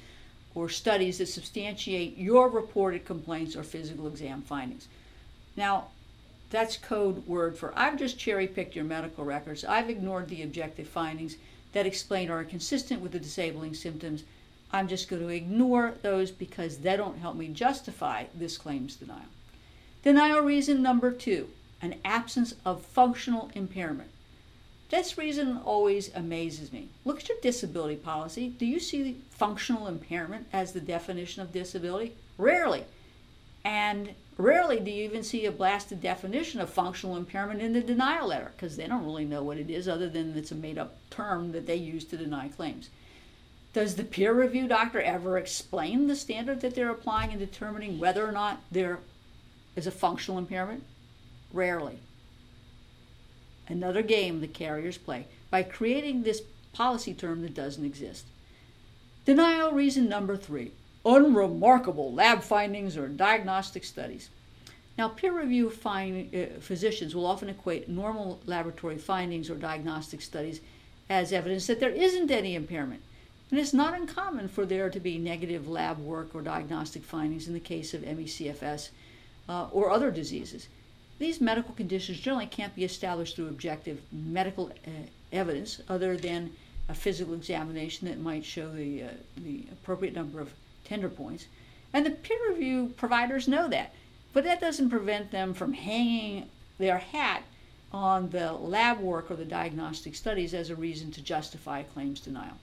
or 0.55 0.69
studies 0.69 1.19
that 1.19 1.27
substantiate 1.27 2.17
your 2.17 2.49
reported 2.49 3.05
complaints 3.05 3.57
or 3.57 3.65
physical 3.65 4.07
exam 4.07 4.41
findings. 4.41 4.87
Now, 5.57 5.89
that's 6.51 6.77
code 6.77 7.27
word 7.27 7.59
for 7.59 7.77
I've 7.77 7.99
just 7.99 8.21
cherry 8.21 8.47
picked 8.47 8.77
your 8.77 8.85
medical 8.85 9.25
records. 9.25 9.65
I've 9.65 9.91
ignored 9.91 10.29
the 10.29 10.45
objective 10.45 10.87
findings 10.87 11.35
that 11.73 11.87
explain 11.87 12.31
or 12.31 12.39
are 12.39 12.45
consistent 12.45 13.01
with 13.01 13.11
the 13.11 13.19
disabling 13.19 13.75
symptoms. 13.75 14.23
I'm 14.75 14.89
just 14.89 15.09
going 15.09 15.23
to 15.23 15.29
ignore 15.29 15.95
those 16.03 16.33
because 16.33 16.79
they 16.79 16.97
don't 16.97 17.19
help 17.19 17.37
me 17.37 17.47
justify 17.47 18.25
this 18.35 18.59
claims 18.59 18.97
denial. 18.97 19.29
Denial 20.03 20.41
reason 20.41 20.83
number 20.83 21.13
two 21.13 21.49
an 21.81 21.95
absence 22.05 22.57
of 22.65 22.85
functional 22.85 23.53
impairment. 23.55 24.11
This 24.91 25.17
reason 25.17 25.59
always 25.65 26.13
amazes 26.13 26.73
me. 26.73 26.89
Look 27.05 27.21
at 27.21 27.29
your 27.29 27.39
disability 27.41 27.95
policy. 27.95 28.49
Do 28.49 28.67
you 28.67 28.81
see 28.81 29.19
functional 29.31 29.87
impairment 29.87 30.49
as 30.53 30.73
the 30.73 30.81
definition 30.81 31.41
of 31.41 31.53
disability? 31.53 32.15
Rarely. 32.37 32.83
And 33.65 34.11
rarely 34.37 34.81
do 34.81 34.91
you 34.91 35.05
even 35.05 35.23
see 35.23 35.47
a 35.47 35.53
blasted 35.53 36.03
definition 36.03 36.61
of 36.61 36.69
functional 36.69 37.17
impairment 37.17 37.63
in 37.63 37.75
the 37.75 37.81
denial 37.81 38.27
letter 38.27 38.51
because 38.57 38.77
they 38.77 38.89
don't 38.89 39.05
really 39.05 39.25
know 39.25 39.45
what 39.45 39.59
it 39.59 39.71
is 39.71 39.87
other 39.87 40.09
than 40.09 40.37
it's 40.37 40.51
a 40.51 40.57
made 40.57 40.79
up 40.79 40.97
term 41.11 41.53
that 41.53 41.69
they 41.69 41.77
use 41.77 42.05
to 42.07 42.17
deny 42.17 42.49
claims. 42.49 42.89
Does 43.75 43.97
the 43.97 44.05
peer 44.05 44.33
review 44.33 44.69
doctor 44.69 45.01
ever 45.01 45.37
explain 45.37 46.07
the 46.07 46.15
standard 46.15 46.61
that 46.61 46.77
they're 46.77 46.93
applying 46.93 47.33
in 47.33 47.41
determining 47.41 47.99
whether 47.99 48.25
or 48.25 48.31
not 48.31 48.63
there 48.71 49.01
is 49.75 49.89
a 49.89 49.91
functional 49.91 50.39
impairment? 50.39 50.85
Rarely. 51.53 51.99
Another 53.67 54.03
game 54.03 54.41
the 54.41 54.47
carriers 54.47 54.97
play 54.97 55.27
by 55.51 55.65
creating 55.65 56.23
this 56.23 56.41
policy 56.73 57.15
term 57.15 57.43
that 57.43 57.55
doesn't 57.55 57.85
exist. 57.85 58.27
Denial 59.25 59.73
reason 59.73 60.09
number 60.09 60.37
three 60.37 60.71
unremarkable 61.05 62.13
lab 62.13 62.43
findings 62.43 62.97
or 62.97 63.09
diagnostic 63.09 63.85
studies. 63.85 64.31
Now, 64.97 65.09
peer 65.09 65.37
review 65.37 65.69
find, 65.69 66.35
uh, 66.35 66.61
physicians 66.61 67.15
will 67.15 67.27
often 67.27 67.49
equate 67.49 67.89
normal 67.89 68.41
laboratory 68.47 68.97
findings 68.99 69.51
or 69.51 69.57
diagnostic 69.57 70.23
studies 70.23 70.61
as 71.11 71.33
evidence 71.33 71.67
that 71.67 71.81
there 71.81 71.91
isn't 71.91 72.31
any 72.31 72.55
impairment. 72.55 73.03
And 73.51 73.61
it's 73.61 73.75
not 73.75 73.95
uncommon 73.95 74.49
for 74.49 74.65
there 74.65 74.91
to 74.91 75.01
be 75.01 75.19
negative 75.19 75.69
lab 75.69 75.99
work 75.99 76.35
or 76.35 76.41
diagnostic 76.41 77.05
findings 77.05 77.47
in 77.47 77.55
the 77.55 77.61
case 77.61 77.95
of 77.95 78.03
ME/CFS 78.03 78.89
uh, 79.49 79.69
or 79.71 79.91
other 79.91 80.11
diseases. 80.11 80.69
These 81.19 81.41
medical 81.41 81.75
conditions 81.75 82.19
generally 82.21 82.47
can't 82.47 82.75
be 82.75 82.85
established 82.85 83.37
through 83.37 83.49
objective 83.49 84.01
medical 84.11 84.73
uh, 84.87 84.91
evidence 85.31 85.81
other 85.89 86.17
than 86.17 86.53
a 86.89 86.95
physical 86.95 87.35
examination 87.35 88.09
that 88.09 88.19
might 88.19 88.45
show 88.45 88.71
the, 88.71 89.05
uh, 89.05 89.09
the 89.37 89.65
appropriate 89.73 90.15
number 90.15 90.41
of 90.41 90.53
tender 90.85 91.09
points. 91.09 91.47
And 91.93 92.05
the 92.05 92.11
peer 92.11 92.39
review 92.49 92.93
providers 92.97 93.47
know 93.47 93.69
that. 93.69 93.95
But 94.33 94.45
that 94.45 94.61
doesn't 94.61 94.91
prevent 94.91 95.31
them 95.31 95.55
from 95.55 95.75
hanging 95.75 96.49
their 96.79 96.99
hat 96.99 97.45
on 97.93 98.31
the 98.31 98.53
lab 98.53 98.99
work 98.99 99.31
or 99.31 99.37
the 99.37 99.45
diagnostic 99.45 100.17
studies 100.17 100.53
as 100.53 100.71
a 100.71 100.75
reason 100.75 101.13
to 101.13 101.23
justify 101.23 101.85
claims 101.85 102.21
denial. 102.21 102.59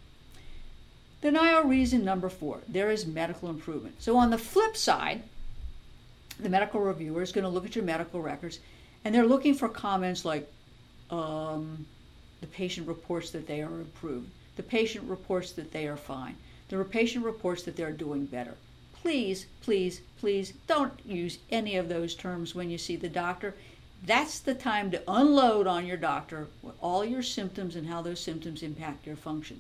Denial 1.22 1.64
reason 1.64 2.04
number 2.04 2.30
four 2.30 2.62
there 2.68 2.90
is 2.90 3.06
medical 3.06 3.50
improvement. 3.50 4.02
So, 4.02 4.18
on 4.18 4.32
the 4.32 4.38
flip 4.38 4.76
side, 4.76 5.22
the 6.40 6.50
medical 6.50 6.82
reviewer 6.82 7.22
is 7.22 7.32
going 7.32 7.44
to 7.44 7.50
look 7.50 7.66
at 7.66 7.76
your 7.76 7.86
medical 7.86 8.22
records 8.22 8.60
and 9.06 9.14
they're 9.14 9.26
looking 9.26 9.54
for 9.54 9.70
comments 9.70 10.26
like 10.26 10.52
um, 11.10 11.86
the 12.40 12.48
patient 12.48 12.88
reports 12.88 13.32
that 13.32 13.48
they 13.48 13.62
are 13.62 13.82
improved, 13.82 14.30
the 14.56 14.64
patient 14.64 15.08
reports 15.08 15.52
that 15.54 15.72
they 15.72 15.88
are 15.88 15.98
fine, 15.98 16.36
the 16.70 16.84
patient 16.84 17.26
reports 17.26 17.64
that 17.64 17.76
they're 17.76 17.92
doing 17.92 18.26
better. 18.26 18.56
Please, 18.94 19.48
please, 19.62 20.02
please 20.20 20.54
don't 20.68 20.94
use 21.06 21.40
any 21.50 21.76
of 21.76 21.90
those 21.90 22.16
terms 22.16 22.54
when 22.54 22.70
you 22.70 22.78
see 22.78 22.96
the 22.96 23.10
doctor. 23.10 23.56
That's 24.06 24.40
the 24.40 24.56
time 24.56 24.90
to 24.92 25.04
unload 25.08 25.68
on 25.68 25.86
your 25.86 25.98
doctor 25.98 26.48
all 26.82 27.06
your 27.06 27.24
symptoms 27.24 27.76
and 27.76 27.88
how 27.88 28.02
those 28.02 28.20
symptoms 28.20 28.64
impact 28.64 29.06
your 29.06 29.16
function. 29.16 29.60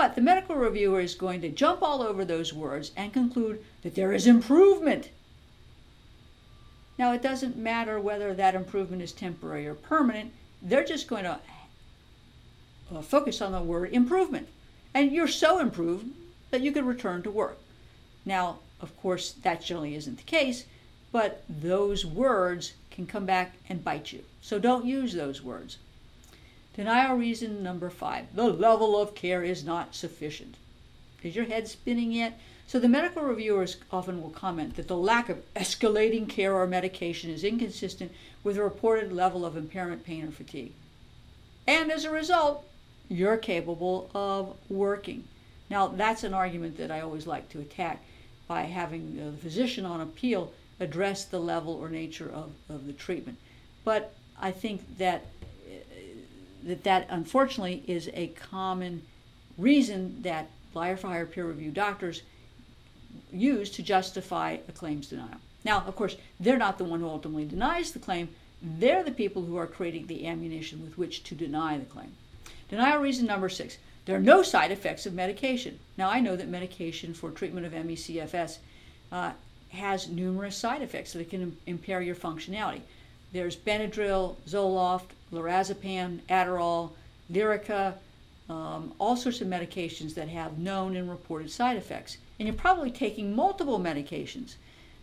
But 0.00 0.14
the 0.14 0.22
medical 0.22 0.56
reviewer 0.56 1.00
is 1.00 1.14
going 1.14 1.42
to 1.42 1.50
jump 1.50 1.82
all 1.82 2.02
over 2.02 2.24
those 2.24 2.54
words 2.54 2.90
and 2.96 3.12
conclude 3.12 3.62
that 3.82 3.94
there 3.94 4.12
is 4.12 4.26
improvement 4.26 5.10
now, 7.00 7.14
it 7.14 7.22
doesn't 7.22 7.56
matter 7.56 7.98
whether 7.98 8.34
that 8.34 8.54
improvement 8.54 9.00
is 9.00 9.12
temporary 9.12 9.66
or 9.66 9.72
permanent, 9.72 10.32
they're 10.60 10.84
just 10.84 11.08
going 11.08 11.24
to 11.24 11.40
uh, 12.94 13.00
focus 13.00 13.40
on 13.40 13.52
the 13.52 13.62
word 13.62 13.94
improvement. 13.94 14.48
And 14.92 15.10
you're 15.10 15.26
so 15.26 15.60
improved 15.60 16.08
that 16.50 16.60
you 16.60 16.72
could 16.72 16.84
return 16.84 17.22
to 17.22 17.30
work. 17.30 17.56
Now, 18.26 18.58
of 18.82 18.94
course, 19.00 19.32
that 19.32 19.64
generally 19.64 19.94
isn't 19.94 20.18
the 20.18 20.24
case, 20.24 20.66
but 21.10 21.42
those 21.48 22.04
words 22.04 22.74
can 22.90 23.06
come 23.06 23.24
back 23.24 23.54
and 23.66 23.82
bite 23.82 24.12
you. 24.12 24.22
So 24.42 24.58
don't 24.58 24.84
use 24.84 25.14
those 25.14 25.42
words. 25.42 25.78
Denial 26.74 27.16
reason 27.16 27.62
number 27.62 27.90
five 27.90 28.34
the 28.34 28.44
level 28.44 29.00
of 29.00 29.14
care 29.14 29.42
is 29.42 29.64
not 29.64 29.94
sufficient. 29.94 30.56
Is 31.22 31.36
your 31.36 31.44
head 31.46 31.68
spinning 31.68 32.12
yet? 32.12 32.38
So 32.66 32.78
the 32.78 32.88
medical 32.88 33.22
reviewers 33.22 33.76
often 33.90 34.22
will 34.22 34.30
comment 34.30 34.76
that 34.76 34.86
the 34.86 34.96
lack 34.96 35.28
of 35.28 35.42
escalating 35.54 36.28
care 36.28 36.54
or 36.54 36.66
medication 36.66 37.28
is 37.28 37.42
inconsistent 37.42 38.12
with 38.44 38.56
the 38.56 38.62
reported 38.62 39.12
level 39.12 39.44
of 39.44 39.56
impairment, 39.56 40.04
pain, 40.04 40.24
or 40.24 40.30
fatigue. 40.30 40.72
And 41.66 41.90
as 41.90 42.04
a 42.04 42.10
result, 42.10 42.64
you're 43.08 43.36
capable 43.36 44.08
of 44.14 44.56
working. 44.68 45.24
Now, 45.68 45.88
that's 45.88 46.24
an 46.24 46.32
argument 46.32 46.78
that 46.78 46.90
I 46.90 47.00
always 47.00 47.26
like 47.26 47.48
to 47.50 47.60
attack 47.60 48.02
by 48.46 48.62
having 48.62 49.16
the 49.16 49.36
physician 49.36 49.84
on 49.84 50.00
appeal 50.00 50.52
address 50.80 51.24
the 51.24 51.38
level 51.38 51.74
or 51.74 51.88
nature 51.88 52.30
of, 52.32 52.52
of 52.68 52.86
the 52.86 52.92
treatment. 52.92 53.38
But 53.84 54.14
I 54.40 54.50
think 54.50 54.98
that, 54.98 55.26
that 56.70 56.84
that 56.84 57.06
unfortunately 57.10 57.82
is 57.86 58.08
a 58.14 58.28
common 58.28 59.02
reason 59.58 60.22
that 60.22 60.48
liar 60.74 60.96
for 60.96 61.08
hire 61.08 61.26
peer 61.26 61.46
review 61.46 61.70
doctors 61.70 62.22
use 63.32 63.70
to 63.70 63.82
justify 63.82 64.58
a 64.68 64.72
claims 64.72 65.08
denial. 65.08 65.38
Now, 65.64 65.84
of 65.86 65.96
course, 65.96 66.16
they're 66.38 66.56
not 66.56 66.78
the 66.78 66.84
one 66.84 67.00
who 67.00 67.08
ultimately 67.08 67.44
denies 67.44 67.92
the 67.92 67.98
claim. 67.98 68.28
They're 68.62 69.04
the 69.04 69.10
people 69.10 69.42
who 69.42 69.56
are 69.56 69.66
creating 69.66 70.06
the 70.06 70.26
ammunition 70.26 70.82
with 70.82 70.96
which 70.96 71.24
to 71.24 71.34
deny 71.34 71.76
the 71.76 71.84
claim. 71.84 72.12
Denial 72.68 73.00
reason 73.00 73.26
number 73.26 73.48
six 73.48 73.78
there 74.06 74.16
are 74.16 74.20
no 74.20 74.42
side 74.42 74.70
effects 74.70 75.04
of 75.06 75.12
medication. 75.12 75.78
Now, 75.98 76.08
I 76.08 76.20
know 76.20 76.34
that 76.34 76.48
medication 76.48 77.12
for 77.12 77.30
treatment 77.30 77.66
of 77.66 77.72
ME/CFS 77.72 78.58
uh, 79.12 79.32
has 79.68 80.08
numerous 80.08 80.56
side 80.56 80.82
effects 80.82 81.12
that 81.12 81.30
can 81.30 81.56
impair 81.66 82.00
your 82.00 82.16
functionality. 82.16 82.80
There's 83.32 83.56
Benadryl, 83.56 84.36
Zoloft, 84.48 85.10
lorazepam, 85.32 86.20
Adderall, 86.28 86.90
Lyrica, 87.32 87.94
um, 88.48 88.92
all 88.98 89.16
sorts 89.16 89.40
of 89.40 89.48
medications 89.48 90.14
that 90.14 90.28
have 90.28 90.58
known 90.58 90.96
and 90.96 91.08
reported 91.08 91.50
side 91.50 91.76
effects 91.76 92.18
and 92.40 92.48
you're 92.48 92.56
probably 92.56 92.90
taking 92.90 93.36
multiple 93.36 93.78
medications. 93.78 94.54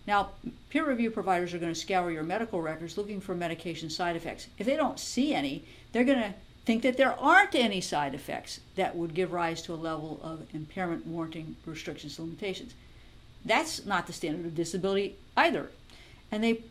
Now, 0.07 0.31
peer 0.72 0.88
review 0.88 1.12
providers 1.12 1.53
are 1.53 1.60
going 1.60 1.74
to 1.74 1.79
scour 1.79 2.10
your 2.10 2.24
medical 2.24 2.62
records 2.62 2.98
looking 2.98 3.22
for 3.22 3.36
medication 3.36 3.91
side 3.91 4.15
effects. 4.15 4.48
If 4.57 4.65
they 4.65 4.75
don't 4.75 5.00
see 5.00 5.36
any, 5.36 5.63
they're 5.91 6.03
going 6.03 6.17
to 6.17 6.34
think 6.65 6.81
that 6.81 6.98
there 6.98 7.13
aren't 7.19 7.53
any 7.53 7.79
side 7.79 8.15
effects 8.15 8.60
that 8.75 8.96
would 8.96 9.13
give 9.13 9.31
rise 9.31 9.62
to 9.63 9.74
a 9.74 9.75
level 9.75 10.19
of 10.24 10.48
impairment 10.53 11.05
warranting 11.05 11.55
restrictions 11.63 12.17
and 12.17 12.27
limitations. 12.27 12.74
That's 13.46 13.86
not 13.86 14.07
the 14.07 14.13
standard 14.13 14.48
of 14.48 14.55
disability 14.55 15.15
either. 15.38 15.69
And 16.31 16.43
they 16.43 16.63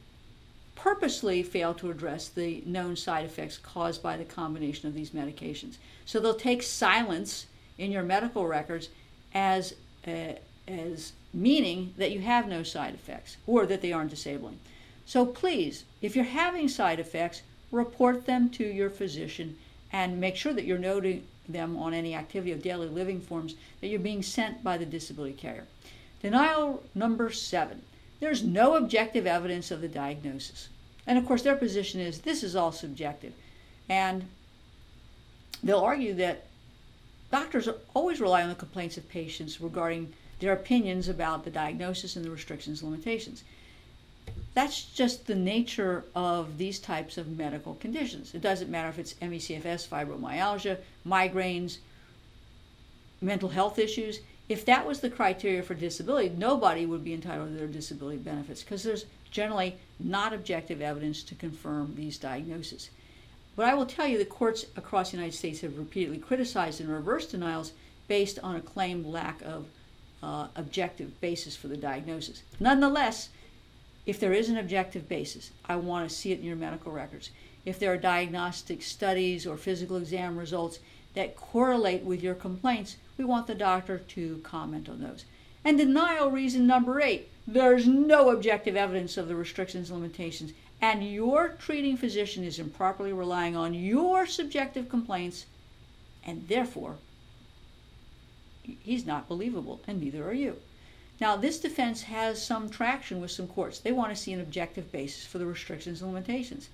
purposely 0.76 1.42
fail 1.42 1.75
to 1.75 1.90
address 1.90 2.28
the 2.28 2.62
known 2.64 2.95
side 2.95 3.25
effects 3.25 3.59
caused 3.59 4.02
by 4.02 4.16
the 4.16 4.25
combination 4.25 4.87
of 4.87 4.95
these 4.95 5.11
medications. 5.11 5.78
So 6.04 6.21
they'll 6.21 6.35
take 6.35 6.62
silence 6.62 7.47
in 7.78 7.90
your 7.90 8.04
medical 8.04 8.47
records 8.47 8.90
as 9.35 9.75
a, 10.06 10.38
as 10.68 11.12
meaning 11.35 11.95
that 11.97 12.12
you 12.12 12.21
have 12.21 12.47
no 12.47 12.62
side 12.62 12.95
effects 12.95 13.37
or 13.47 13.66
that 13.66 13.83
they 13.83 13.92
aren't 13.92 14.11
disabling. 14.11 14.59
So 15.04 15.26
please, 15.26 15.85
if 16.00 16.14
you're 16.14 16.25
having 16.25 16.68
side 16.68 17.00
effects, 17.00 17.42
report 17.73 18.26
them 18.26 18.49
to 18.50 18.64
your 18.64 18.90
physician 18.90 19.56
and 19.92 20.21
make 20.21 20.37
sure 20.37 20.52
that 20.52 20.64
you're 20.64 20.78
noting 20.78 21.25
them 21.49 21.76
on 21.76 21.95
any 21.95 22.14
activity 22.14 22.52
of 22.52 22.62
daily 22.62 22.88
living 22.88 23.21
forms 23.21 23.54
that 23.80 23.88
you're 23.88 24.00
being 24.00 24.23
sent 24.23 24.62
by 24.62 24.76
the 24.76 24.87
disability 24.87 25.35
carrier. 25.35 25.64
Denial 26.21 26.83
number 26.95 27.30
seven 27.30 27.83
there's 28.21 28.43
no 28.43 28.77
objective 28.77 29.27
evidence 29.27 29.71
of 29.71 29.81
the 29.81 29.89
diagnosis. 29.89 30.69
And 31.07 31.19
of 31.19 31.27
course, 31.27 31.43
their 31.43 31.57
position 31.57 32.01
is 32.01 32.21
this 32.21 32.43
is 32.43 32.57
all 32.57 32.73
subjective. 32.73 33.33
And 33.89 34.29
they'll 35.63 35.81
argue 35.81 36.15
that 36.15 36.47
doctors 37.31 37.69
always 37.95 38.21
rely 38.21 38.43
on 38.43 38.49
the 38.49 38.55
complaints 38.55 38.97
of 38.97 39.09
patients 39.09 39.61
regarding 39.61 40.13
their 40.41 40.53
opinions 40.53 41.09
about 41.09 41.45
the 41.45 41.51
diagnosis 41.51 42.17
and 42.17 42.25
the 42.25 42.31
restrictions 42.31 42.83
and 42.83 42.91
limitations. 42.91 43.45
That's 44.55 44.83
just 44.83 45.27
the 45.27 45.35
nature 45.35 46.05
of 46.15 46.59
these 46.59 46.79
types 46.79 47.19
of 47.19 47.39
medical 47.39 47.75
conditions. 47.75 48.35
It 48.35 48.41
doesn't 48.41 48.71
matter 48.71 48.89
if 48.89 48.99
it's 48.99 49.15
ME/CFS, 49.21 49.87
fibromyalgia, 49.87 50.79
migraines, 51.07 51.79
mental 53.21 53.51
health 53.51 53.79
issues. 53.79 54.21
If 54.49 54.65
that 54.67 54.87
was 54.87 55.00
the 55.00 55.11
criteria 55.11 55.62
for 55.62 55.75
disability, 55.75 56.29
nobody 56.29 56.87
would 56.87 57.03
be 57.03 57.12
entitled 57.12 57.50
to 57.50 57.59
their 57.59 57.67
disability 57.67 58.19
benefits 58.19 58.62
because 58.62 58.85
there's 58.85 59.07
generally 59.31 59.76
not 59.99 60.33
objective 60.33 60.81
evidence 60.81 61.23
to 61.25 61.35
confirm 61.35 61.95
these 61.97 62.17
diagnoses. 62.17 62.91
But 63.57 63.67
I 63.67 63.75
will 63.75 63.87
tell 63.87 64.07
you 64.07 64.19
the 64.19 64.25
courts 64.25 64.67
across 64.76 65.11
the 65.11 65.17
United 65.17 65.37
States 65.37 65.62
have 65.62 65.79
repeatedly 65.79 66.19
criticized 66.19 66.81
and 66.81 66.88
reversed 66.88 67.33
denials 67.33 67.73
based 68.07 68.38
on 68.43 68.55
a 68.55 68.61
claimed 68.61 69.07
lack 69.07 69.43
of 69.43 69.67
uh, 70.23 70.49
objective 70.55 71.21
basis 71.21 71.57
for 71.57 71.69
the 71.69 71.76
diagnosis. 71.76 72.43
Nonetheless, 72.61 73.31
if 74.05 74.21
there 74.21 74.33
is 74.33 74.49
an 74.49 74.59
objective 74.59 75.09
basis, 75.09 75.50
I 75.65 75.76
want 75.76 76.09
to 76.09 76.15
see 76.15 76.33
it 76.33 76.38
in 76.38 76.45
your 76.45 76.57
medical 76.57 76.93
records. 76.93 77.31
If 77.65 77.81
there 77.81 77.93
are 77.93 77.97
diagnostic 77.97 78.83
studies 78.83 79.47
or 79.47 79.57
physical 79.57 79.97
exam 79.97 80.38
results 80.38 80.79
that 81.17 81.35
correlate 81.35 82.05
with 82.05 82.23
your 82.23 82.35
complaints, 82.35 82.99
we 83.17 83.25
want 83.25 83.47
the 83.47 83.55
doctor 83.55 83.99
to 83.99 84.39
comment 84.45 84.89
on 84.89 85.01
those. 85.01 85.25
And 85.65 85.79
denial 85.79 86.31
reason 86.31 86.67
number 86.67 87.01
eight 87.01 87.31
there's 87.49 87.87
no 87.87 88.31
objective 88.31 88.77
evidence 88.77 89.17
of 89.17 89.29
the 89.29 89.37
restrictions 89.37 89.91
and 89.91 90.01
limitations, 90.01 90.53
and 90.81 91.09
your 91.09 91.49
treating 91.49 91.97
physician 91.97 92.45
is 92.45 92.59
improperly 92.59 93.13
relying 93.13 93.57
on 93.57 93.73
your 93.73 94.27
subjective 94.27 94.89
complaints, 94.89 95.47
and 96.25 96.47
therefore 96.49 96.97
he's 98.63 99.07
not 99.07 99.29
believable, 99.29 99.81
and 99.87 100.01
neither 100.01 100.29
are 100.29 100.35
you. 100.35 100.57
Now, 101.21 101.37
this 101.37 101.59
defense 101.59 102.03
has 102.03 102.45
some 102.45 102.69
traction 102.69 103.21
with 103.21 103.31
some 103.31 103.47
courts. 103.47 103.79
They 103.79 103.93
want 103.93 104.11
to 104.11 104.21
see 104.21 104.33
an 104.33 104.41
objective 104.41 104.93
basis 104.93 105.25
for 105.25 105.39
the 105.39 105.47
restrictions 105.47 106.03
and 106.03 106.13
limitations. 106.13 106.69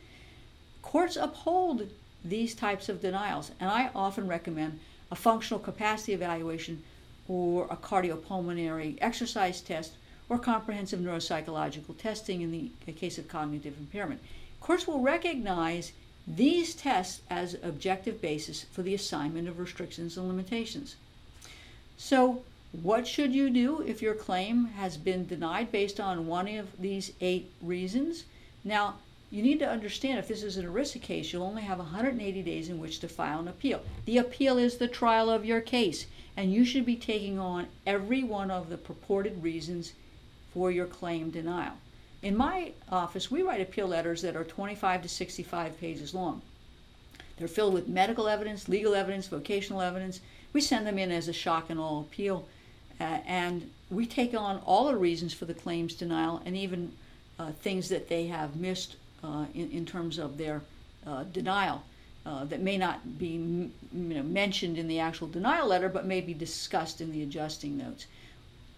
Courts 0.81 1.17
uphold 1.17 1.89
these 2.25 2.55
types 2.55 2.89
of 2.89 3.01
denials, 3.01 3.51
and 3.61 3.71
I 3.71 3.91
often 3.95 4.29
recommend 4.29 4.81
a 5.11 5.15
functional 5.15 5.61
capacity 5.61 6.13
evaluation 6.13 6.83
or 7.29 7.67
a 7.71 7.77
cardiopulmonary 7.77 8.99
exercise 9.01 9.61
test 9.61 9.93
or 10.29 10.39
comprehensive 10.39 11.01
neuropsychological 11.01 11.99
testing 11.99 12.41
in 12.41 12.71
the 12.87 12.93
case 12.93 13.19
of 13.19 13.29
cognitive 13.29 13.77
impairment. 13.79 14.21
Courts 14.61 14.87
will 14.87 15.01
recognize 15.01 15.93
these 16.27 16.75
tests 16.75 17.21
as 17.29 17.57
objective 17.63 18.21
basis 18.21 18.65
for 18.73 18.83
the 18.83 18.95
assignment 18.95 19.49
of 19.49 19.59
restrictions 19.59 20.17
and 20.17 20.29
limitations. 20.29 20.97
So, 21.97 22.43
what 22.71 23.07
should 23.07 23.35
you 23.35 23.51
do 23.51 23.83
if 23.83 24.01
your 24.01 24.15
claim 24.15 24.67
has 24.67 24.97
been 24.97 25.27
denied 25.27 25.71
based 25.71 26.01
on 26.01 26.27
one 26.27 26.49
of 26.49 26.81
these 26.81 27.13
eight 27.21 27.51
reasons? 27.61 28.25
Now, 28.65 28.95
you 29.33 29.43
need 29.43 29.59
to 29.61 29.69
understand 29.69 30.19
if 30.19 30.29
this 30.29 30.43
is 30.43 30.59
an 30.59 30.67
ERISA 30.67 31.01
case, 31.01 31.33
you'll 31.33 31.43
only 31.43 31.63
have 31.63 31.79
180 31.79 32.43
days 32.43 32.69
in 32.69 32.79
which 32.79 33.01
to 33.01 33.09
file 33.09 33.41
an 33.41 33.49
appeal. 33.49 33.83
The 34.05 34.19
appeal 34.19 34.59
is 34.59 34.77
the 34.77 34.87
trial 34.87 35.31
of 35.31 35.47
your 35.47 35.63
case, 35.63 36.05
and 36.37 36.53
you 36.53 36.67
should 36.67 36.85
be 36.85 36.97
taking 36.97 37.39
on 37.39 37.69
every 37.87 38.23
one 38.23 38.51
of 38.51 38.69
the 38.69 38.77
purported 38.77 39.43
reasons 39.43 39.95
for 40.53 40.71
your 40.71 40.85
claim 40.85 41.31
denial. 41.31 41.73
In 42.21 42.37
my 42.37 42.73
office, 42.91 43.31
we 43.31 43.41
write 43.41 43.63
appeal 43.63 43.89
letters 43.89 44.21
that 44.21 44.37
are 44.37 44.45
25 44.45 45.03
to 45.03 45.09
65 45.09 45.81
pages 45.81 46.13
long. 46.15 46.43
They're 47.39 47.49
filled 47.49 47.73
with 47.73 47.89
medical 47.89 48.29
evidence, 48.29 48.69
legal 48.69 48.95
evidence, 48.95 49.29
vocational 49.29 49.81
evidence. 49.81 50.21
We 50.53 50.61
send 50.61 50.87
them 50.87 50.99
in 50.99 51.11
as 51.11 51.27
a 51.27 51.33
shock 51.33 51.71
and 51.71 51.81
awe 51.81 52.01
appeal 52.01 52.47
uh, 53.01 53.21
and 53.27 53.71
we 53.91 54.07
take 54.07 54.35
on 54.35 54.59
all 54.67 54.87
the 54.87 54.97
reasons 54.97 55.33
for 55.33 55.47
the 55.47 55.55
claims 55.55 55.95
denial 55.95 56.43
and 56.45 56.57
even 56.57 56.93
uh, 57.39 57.51
things 57.51 57.89
that 57.89 58.09
they 58.09 58.27
have 58.27 58.55
missed 58.57 58.97
in, 59.55 59.71
in 59.71 59.87
terms 59.87 60.19
of 60.19 60.39
their 60.39 60.63
uh, 61.07 61.25
denial 61.25 61.83
uh, 62.25 62.45
that 62.45 62.61
may 62.61 62.79
not 62.79 63.19
be 63.19 63.27
you 63.27 63.71
know, 63.93 64.23
mentioned 64.23 64.79
in 64.79 64.89
the 64.89 64.99
actual 64.99 65.29
denial 65.29 65.67
letter 65.67 65.89
but 65.89 66.07
may 66.07 66.21
be 66.21 66.35
discussed 66.35 67.01
in 67.01 67.13
the 67.13 67.23
adjusting 67.23 67.77
notes. 67.77 68.07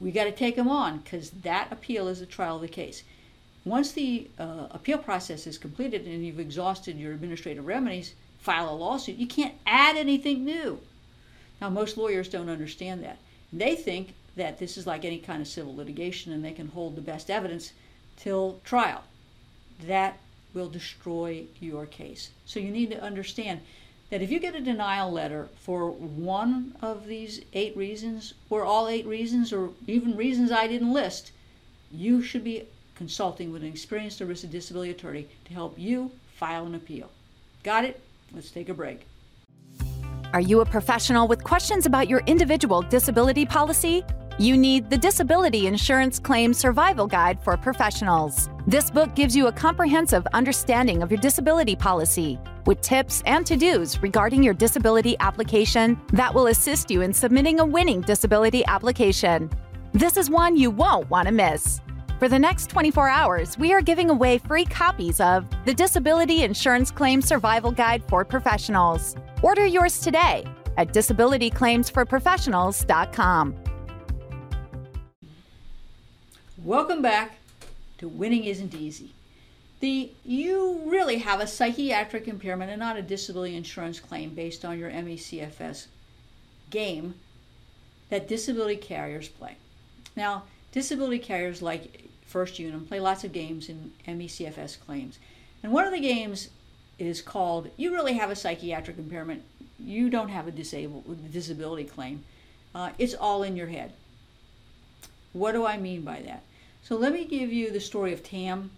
We 0.01 0.11
got 0.11 0.25
to 0.25 0.33
take 0.33 0.57
them 0.57 0.69
on 0.69 0.99
because 0.99 1.31
that 1.31 1.69
appeal 1.71 2.09
is 2.09 2.21
the 2.21 2.27
trial 2.27 2.57
of 2.57 2.63
the 2.63 2.69
case. 2.69 3.03
Once 3.65 3.93
the 3.93 4.29
uh, 4.39 4.67
appeal 4.71 4.99
process 4.99 5.47
is 5.47 5.57
completed 5.57 6.07
and 6.07 6.25
you've 6.25 6.41
exhausted 6.41 6.99
your 6.99 7.13
administrative 7.13 7.67
remedies, 7.67 8.15
file 8.39 8.69
a 8.69 8.77
lawsuit. 8.77 9.17
You 9.17 9.27
can't 9.27 9.55
add 9.67 9.97
anything 9.97 10.45
new. 10.45 10.81
Now, 11.61 11.71
most 11.71 11.97
lawyers 11.97 12.29
don't 12.29 12.51
understand 12.51 13.03
that. 13.05 13.19
They 13.53 13.75
think 13.75 14.15
that 14.37 14.59
this 14.59 14.77
is 14.77 14.87
like 14.87 15.05
any 15.05 15.19
kind 15.19 15.41
of 15.41 15.49
civil 15.49 15.75
litigation 15.75 16.33
and 16.33 16.45
they 16.45 16.53
can 16.53 16.69
hold 16.69 16.97
the 16.97 17.01
best 17.01 17.31
evidence 17.31 17.73
till 18.17 18.61
trial. 18.65 19.05
That 19.87 20.19
will 20.55 20.69
destroy 20.69 21.45
your 21.61 21.87
case. 21.87 22.31
So 22.47 22.61
you 22.61 22.71
need 22.71 22.91
to 22.91 23.03
understand 23.03 23.61
that 24.11 24.23
if 24.23 24.31
you 24.31 24.39
get 24.39 24.55
a 24.55 24.61
denial 24.61 25.11
letter 25.11 25.49
for 25.61 25.91
one 25.91 26.77
of 26.81 27.07
these 27.07 27.43
eight 27.53 27.77
reasons, 27.77 28.35
or 28.49 28.65
all 28.65 28.89
eight 28.89 29.07
reasons, 29.07 29.53
or 29.53 29.71
even 29.87 30.17
reasons 30.17 30.53
I 30.53 30.67
didn't 30.67 30.93
list, 30.93 31.33
you 31.91 32.23
should 32.23 32.45
be 32.45 32.65
consulting 32.95 33.53
with 33.53 33.63
an 33.63 33.69
experienced 33.69 34.21
ERISA 34.21 34.51
disability 34.51 34.93
attorney 34.93 35.27
to 35.47 35.53
help 35.53 35.79
you 35.79 36.13
file 36.37 36.67
an 36.67 36.75
appeal. 36.75 37.11
Got 37.63 37.85
it? 37.85 38.01
Let's 38.33 38.51
take 38.51 38.69
a 38.69 38.75
break. 38.75 39.07
Are 40.33 40.41
you 40.41 40.61
a 40.61 40.67
professional 40.67 41.29
with 41.29 41.45
questions 41.45 41.87
about 41.87 42.09
your 42.09 42.21
individual 42.27 42.83
disability 42.83 43.47
policy? 43.47 44.05
You 44.37 44.57
need 44.57 44.91
the 44.91 44.99
Disability 44.99 45.69
Insurance 45.69 46.19
Claim 46.19 46.53
Survival 46.53 47.07
Guide 47.07 47.41
for 47.41 47.57
Professionals. 47.57 48.51
This 48.67 48.91
book 48.91 49.15
gives 49.15 49.37
you 49.37 49.47
a 49.47 49.53
comprehensive 49.53 50.27
understanding 50.33 51.05
of 51.05 51.13
your 51.13 51.21
disability 51.21 51.77
policy 51.77 52.41
with 52.67 52.81
tips 52.81 53.23
and 53.27 53.47
to 53.47 53.57
dos 53.57 53.97
regarding 54.01 54.43
your 54.43 54.55
disability 54.55 55.15
application 55.21 55.97
that 56.13 56.35
will 56.35 56.49
assist 56.49 56.91
you 56.91 57.03
in 57.03 57.13
submitting 57.13 57.61
a 57.61 57.65
winning 57.65 58.01
disability 58.01 58.67
application. 58.67 59.49
This 59.93 60.17
is 60.17 60.29
one 60.29 60.57
you 60.57 60.73
won't 60.73 61.09
want 61.09 61.29
to 61.29 61.33
miss. 61.33 61.81
For 62.19 62.29
the 62.29 62.37
next 62.37 62.71
24 62.71 63.09
hours, 63.09 63.57
we 63.57 63.73
are 63.73 63.83
giving 63.83 64.11
away 64.11 64.39
free 64.39 64.65
copies 64.65 65.21
of 65.21 65.47
the 65.65 65.75
Disability 65.75 66.43
Insurance 66.43 66.91
Claim 66.91 67.23
Survival 67.23 67.71
Guide 67.71 68.03
for 68.09 68.25
Professionals. 68.25 69.15
Order 69.43 69.67
yours 69.67 70.01
today 70.01 70.43
at 70.77 70.93
disabilityclaimsforprofessionals.com. 70.93 73.64
Welcome 76.65 77.03
back 77.03 77.41
to 77.99 78.09
Winning 78.09 78.45
Isn't 78.45 78.73
Easy. 78.75 79.13
The 79.81 80.13
you 80.25 80.81
really 80.87 81.19
have 81.19 81.39
a 81.39 81.47
psychiatric 81.47 82.27
impairment 82.27 82.71
and 82.71 82.81
not 82.81 82.97
a 82.97 83.03
disability 83.03 83.55
insurance 83.55 84.01
claim 84.01 84.31
based 84.35 84.65
on 84.65 84.79
your 84.79 84.89
ME/CFS 84.89 85.89
game 86.71 87.17
that 88.09 88.27
disability 88.27 88.77
carriers 88.77 89.29
play. 89.29 89.57
Now, 90.17 90.45
disability 90.73 91.19
carriers 91.19 91.61
like 91.61 92.09
First 92.25 92.59
Unum 92.59 92.87
play 92.87 92.99
lots 92.99 93.25
of 93.25 93.33
games 93.35 93.69
in 93.69 93.93
ME/CFS 94.07 94.79
claims. 94.87 95.19
And 95.63 95.71
one 95.71 95.85
of 95.85 95.93
the 95.93 96.01
games 96.01 96.49
is 96.99 97.21
called 97.21 97.69
You 97.77 97.93
Really 97.93 98.15
Have 98.15 98.31
a 98.31 98.37
Psychiatric 98.37 98.97
Impairment. 98.97 99.43
You 99.79 100.09
don't 100.09 100.31
have 100.31 100.49
a 100.49 100.51
disabled 100.51 101.31
disability 101.31 101.85
claim. 101.85 102.25
Uh, 102.75 102.93
it's 102.97 103.13
all 103.13 103.43
in 103.43 103.55
your 103.55 103.67
head. 103.67 103.93
What 105.35 105.53
do 105.53 105.67
I 105.67 105.77
mean 105.77 106.01
by 106.01 106.23
that? 106.23 106.43
So 106.85 106.97
let 106.97 107.15
me 107.15 107.25
give 107.25 107.51
you 107.51 107.71
the 107.71 107.81
story 107.81 108.13
of 108.13 108.23
Tam, 108.23 108.71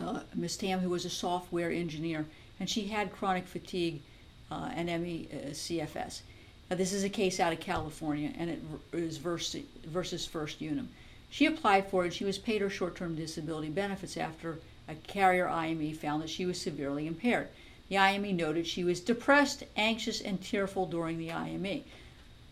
uh, 0.00 0.22
Miss 0.34 0.56
Tam, 0.56 0.80
who 0.80 0.90
was 0.90 1.04
a 1.04 1.10
software 1.10 1.70
engineer, 1.70 2.26
and 2.58 2.68
she 2.68 2.88
had 2.88 3.12
chronic 3.12 3.46
fatigue 3.46 4.02
uh, 4.50 4.72
and 4.74 4.88
ME/CFS. 4.88 6.22
Now, 6.68 6.76
this 6.76 6.92
is 6.92 7.04
a 7.04 7.08
case 7.08 7.38
out 7.38 7.52
of 7.52 7.60
California, 7.60 8.32
and 8.36 8.50
it 8.50 8.60
is 8.92 9.18
versus, 9.18 9.62
versus 9.86 10.26
First 10.26 10.60
Unum. 10.60 10.88
She 11.30 11.46
applied 11.46 11.86
for 11.88 12.04
it. 12.04 12.12
She 12.12 12.24
was 12.24 12.36
paid 12.36 12.62
her 12.62 12.68
short-term 12.68 13.14
disability 13.14 13.68
benefits 13.68 14.16
after 14.16 14.58
a 14.88 14.96
carrier 14.96 15.48
IME 15.48 15.94
found 15.94 16.24
that 16.24 16.30
she 16.30 16.46
was 16.46 16.60
severely 16.60 17.06
impaired. 17.06 17.46
The 17.88 17.98
IME 17.98 18.36
noted 18.36 18.66
she 18.66 18.82
was 18.82 18.98
depressed, 18.98 19.62
anxious, 19.76 20.20
and 20.20 20.42
tearful 20.42 20.84
during 20.86 21.16
the 21.18 21.30
IME. 21.30 21.84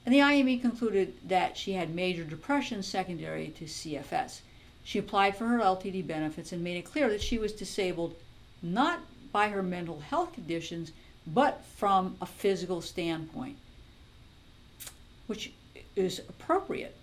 And 0.06 0.14
the 0.14 0.22
IME 0.22 0.60
concluded 0.60 1.14
that 1.28 1.56
she 1.56 1.72
had 1.72 1.92
major 1.92 2.22
depression 2.22 2.84
secondary 2.84 3.48
to 3.48 3.64
CFS. 3.64 4.42
She 4.88 4.98
applied 4.98 5.36
for 5.36 5.44
her 5.44 5.58
LTD 5.58 6.06
benefits 6.06 6.50
and 6.50 6.64
made 6.64 6.78
it 6.78 6.90
clear 6.90 7.10
that 7.10 7.20
she 7.20 7.36
was 7.36 7.52
disabled 7.52 8.14
not 8.62 9.00
by 9.30 9.50
her 9.50 9.62
mental 9.62 10.00
health 10.00 10.32
conditions, 10.32 10.92
but 11.26 11.62
from 11.76 12.16
a 12.22 12.26
physical 12.26 12.80
standpoint, 12.80 13.58
which 15.26 15.52
is 15.94 16.20
appropriate. 16.20 16.96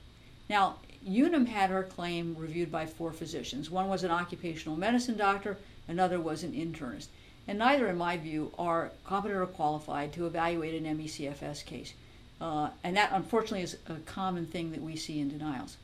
Now, 0.49 0.77
Unum 1.07 1.45
had 1.45 1.69
her 1.69 1.83
claim 1.83 2.35
reviewed 2.39 2.71
by 2.71 2.87
four 2.87 3.11
physicians. 3.11 3.69
One 3.69 3.87
was 3.87 4.03
an 4.03 4.09
occupational 4.09 4.75
medicine 4.75 5.15
doctor, 5.15 5.59
another 5.87 6.19
was 6.19 6.41
an 6.41 6.53
internist. 6.53 7.09
And 7.47 7.59
neither, 7.59 7.87
in 7.87 7.97
my 7.97 8.17
view, 8.17 8.51
are 8.57 8.93
competent 9.05 9.39
or 9.39 9.45
qualified 9.45 10.11
to 10.13 10.25
evaluate 10.25 10.73
an 10.73 10.97
ME/CFS 10.97 11.63
case. 11.63 11.93
Uh, 12.41 12.71
and 12.83 12.97
that, 12.97 13.11
unfortunately, 13.13 13.61
is 13.61 13.77
a 13.87 13.97
common 14.07 14.47
thing 14.47 14.71
that 14.71 14.81
we 14.81 14.95
see 14.95 15.19
in 15.19 15.29
denials. 15.29 15.77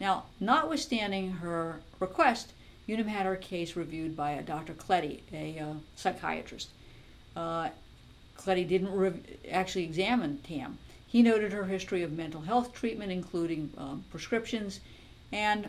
Now, 0.00 0.24
notwithstanding 0.38 1.32
her 1.32 1.80
request, 1.98 2.52
Unum 2.88 3.08
had 3.08 3.26
her 3.26 3.36
case 3.36 3.76
reviewed 3.76 4.16
by 4.16 4.32
a 4.32 4.42
Dr. 4.42 4.72
Cletty, 4.74 5.20
a 5.32 5.58
uh, 5.58 5.74
psychiatrist. 5.96 6.68
Uh, 7.36 7.68
Cletty 8.36 8.66
didn't 8.66 8.92
re- 8.92 9.20
actually 9.50 9.84
examine 9.84 10.38
Tam. 10.38 10.78
He 11.06 11.22
noted 11.22 11.52
her 11.52 11.64
history 11.64 12.02
of 12.02 12.12
mental 12.12 12.42
health 12.42 12.72
treatment, 12.72 13.10
including 13.10 13.72
um, 13.76 14.04
prescriptions, 14.10 14.80
and 15.32 15.68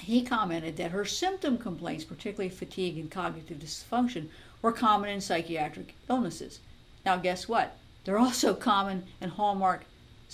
he 0.00 0.22
commented 0.22 0.76
that 0.76 0.90
her 0.90 1.04
symptom 1.04 1.58
complaints, 1.58 2.04
particularly 2.04 2.50
fatigue 2.50 2.98
and 2.98 3.10
cognitive 3.10 3.58
dysfunction, 3.58 4.28
were 4.62 4.72
common 4.72 5.10
in 5.10 5.20
psychiatric 5.20 5.94
illnesses. 6.08 6.60
Now, 7.04 7.16
guess 7.16 7.48
what? 7.48 7.76
They're 8.04 8.18
also 8.18 8.54
common 8.54 9.04
and 9.20 9.32
hallmark 9.32 9.84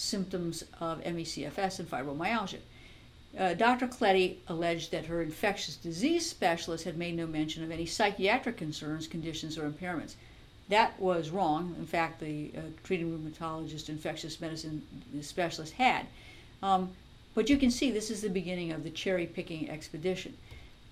symptoms 0.01 0.65
of 0.81 1.05
ME/CFS 1.05 1.79
and 1.79 1.91
fibromyalgia. 1.91 2.61
Uh, 3.39 3.55
Dr. 3.55 3.87
Cletty 3.87 4.39
alleged 4.49 4.91
that 4.91 5.07
her 5.07 5.23
infectious 5.23 5.77
disease 5.77 6.29
specialist 6.29 6.85
had 6.85 6.97
made 6.97 7.17
no 7.17 7.27
mention 7.27 7.63
of 7.63 7.71
any 7.71 7.87
psychiatric 7.87 8.57
concerns, 8.57 9.07
conditions, 9.07 9.57
or 9.57 9.71
impairments. 9.71 10.15
That 10.69 10.99
was 11.01 11.31
wrong. 11.31 11.75
In 11.79 11.87
fact, 11.87 12.21
the 12.21 12.51
uh, 12.57 12.61
treating 12.83 13.11
rheumatologist, 13.11 13.89
infectious 13.89 14.41
medicine 14.41 14.83
specialist 15.21 15.75
had. 15.75 16.07
Um, 16.63 16.91
but 17.35 17.49
you 17.49 17.57
can 17.57 17.71
see 17.71 17.91
this 17.91 18.11
is 18.11 18.23
the 18.23 18.29
beginning 18.29 18.73
of 18.73 18.83
the 18.83 18.91
cherry 18.91 19.27
picking 19.27 19.71
expedition. 19.71 20.37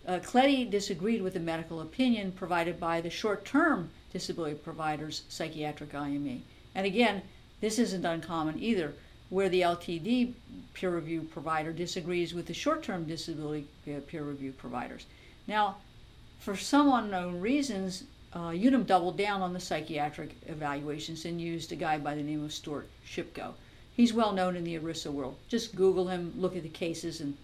Uh, 0.07 0.21
Cletty 0.21 0.71
disagreed 0.71 1.23
with 1.23 1.35
the 1.35 1.41
medical 1.41 1.81
opinion 1.81 2.33
provided 2.33 2.79
by 2.79 3.01
the 3.01 3.11
short 3.11 3.45
term 3.45 3.91
disability 4.13 4.55
provider's 4.55 5.23
psychiatric 5.29 5.95
IME. 5.95 6.43
And 6.75 6.87
again, 6.87 7.23
this 7.61 7.79
isn't 7.79 8.05
uncommon 8.05 8.59
either, 8.61 8.95
where 9.31 9.49
the 9.49 9.63
LTD 9.63 10.33
peer 10.75 10.95
review 10.95 11.23
provider 11.23 11.73
disagrees 11.73 12.35
with 12.35 12.47
the 12.47 12.55
short 12.55 12.83
term 12.83 13.05
disability 13.05 13.67
peer 13.85 14.23
review 14.23 14.53
providers. 14.53 15.07
Now, 15.47 15.77
for 16.39 16.57
some 16.57 16.93
unknown 16.93 17.41
reasons, 17.41 18.05
uh, 18.33 18.53
Unum 18.53 18.85
doubled 18.85 19.17
down 19.17 19.43
on 19.43 19.53
the 19.53 19.61
psychiatric 19.61 20.37
evaluations 20.47 21.25
and 21.25 21.41
used 21.41 21.73
a 21.73 21.77
guy 21.77 21.99
by 21.99 22.15
the 22.15 22.23
name 22.23 22.45
of 22.45 22.53
Stuart 22.53 22.89
Shipko. 23.07 23.55
He's 23.97 24.13
well 24.13 24.33
known 24.33 24.55
in 24.55 24.65
the 24.65 24.79
ERISA 24.79 25.11
world. 25.11 25.37
Just 25.49 25.75
Google 25.75 26.07
him, 26.09 26.33
look 26.37 26.55
at 26.55 26.63
the 26.63 26.69
cases, 26.69 27.21
and 27.21 27.37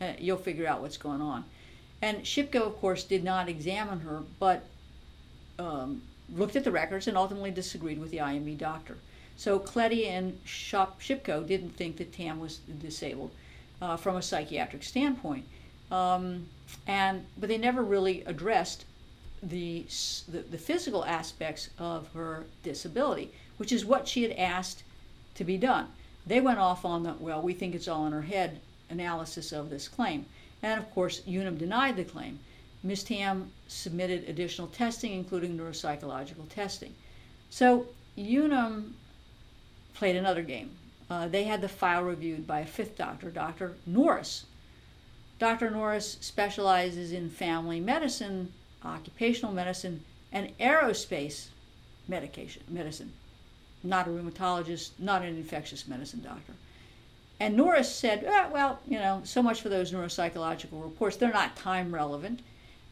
uh, 0.00 0.12
you'll 0.18 0.38
figure 0.38 0.66
out 0.66 0.80
what's 0.80 0.96
going 0.96 1.20
on. 1.20 1.44
And 2.00 2.18
Shipko, 2.22 2.62
of 2.62 2.76
course, 2.78 3.04
did 3.04 3.24
not 3.24 3.48
examine 3.48 4.00
her, 4.00 4.22
but 4.38 4.64
um, 5.58 6.02
looked 6.34 6.56
at 6.56 6.64
the 6.64 6.70
records 6.70 7.08
and 7.08 7.16
ultimately 7.16 7.50
disagreed 7.50 7.98
with 7.98 8.10
the 8.10 8.20
IME 8.20 8.56
doctor. 8.56 8.96
So 9.38 9.60
Cletty 9.60 10.08
and 10.08 10.36
Shop 10.44 11.00
Shipko 11.00 11.46
didn't 11.46 11.76
think 11.76 11.98
that 11.98 12.12
Tam 12.12 12.40
was 12.40 12.56
disabled 12.56 13.30
uh, 13.80 13.96
from 13.96 14.16
a 14.16 14.20
psychiatric 14.20 14.82
standpoint, 14.82 15.44
um, 15.92 16.48
and 16.88 17.24
but 17.38 17.48
they 17.48 17.56
never 17.56 17.84
really 17.84 18.24
addressed 18.24 18.84
the, 19.40 19.86
the, 20.26 20.40
the 20.40 20.58
physical 20.58 21.04
aspects 21.04 21.70
of 21.78 22.12
her 22.14 22.46
disability, 22.64 23.30
which 23.58 23.70
is 23.70 23.84
what 23.84 24.08
she 24.08 24.24
had 24.24 24.32
asked 24.32 24.82
to 25.36 25.44
be 25.44 25.56
done. 25.56 25.86
They 26.26 26.40
went 26.40 26.58
off 26.58 26.84
on 26.84 27.04
the 27.04 27.12
well, 27.20 27.40
we 27.40 27.54
think 27.54 27.76
it's 27.76 27.86
all 27.86 28.08
in 28.08 28.12
her 28.12 28.22
head 28.22 28.58
analysis 28.90 29.52
of 29.52 29.70
this 29.70 29.86
claim, 29.86 30.26
and 30.64 30.80
of 30.80 30.90
course 30.92 31.22
Unum 31.28 31.56
denied 31.56 31.94
the 31.94 32.02
claim. 32.02 32.40
Ms. 32.82 33.04
Tam 33.04 33.52
submitted 33.68 34.28
additional 34.28 34.66
testing, 34.66 35.12
including 35.12 35.56
neuropsychological 35.56 36.48
testing. 36.48 36.92
So 37.50 37.86
Unum 38.16 38.96
played 39.98 40.16
another 40.16 40.42
game. 40.42 40.70
Uh, 41.10 41.26
they 41.26 41.44
had 41.44 41.60
the 41.60 41.68
file 41.68 42.04
reviewed 42.04 42.46
by 42.46 42.60
a 42.60 42.66
fifth 42.66 42.96
doctor, 42.96 43.30
Dr. 43.30 43.74
Norris. 43.84 44.46
Dr. 45.40 45.70
Norris 45.70 46.18
specializes 46.20 47.10
in 47.12 47.28
family 47.28 47.80
medicine, 47.80 48.52
occupational 48.84 49.52
medicine, 49.52 50.04
and 50.32 50.56
aerospace 50.58 51.46
medication 52.06 52.62
medicine. 52.68 53.12
Not 53.82 54.06
a 54.06 54.10
rheumatologist, 54.10 54.90
not 54.98 55.22
an 55.22 55.28
infectious 55.28 55.88
medicine 55.88 56.22
doctor. 56.22 56.52
And 57.40 57.56
Norris 57.56 57.92
said, 57.92 58.24
eh, 58.24 58.48
well, 58.52 58.80
you 58.86 58.98
know, 58.98 59.22
so 59.24 59.42
much 59.42 59.62
for 59.62 59.68
those 59.68 59.92
neuropsychological 59.92 60.82
reports. 60.82 61.16
They're 61.16 61.32
not 61.32 61.56
time 61.56 61.92
relevant, 61.92 62.40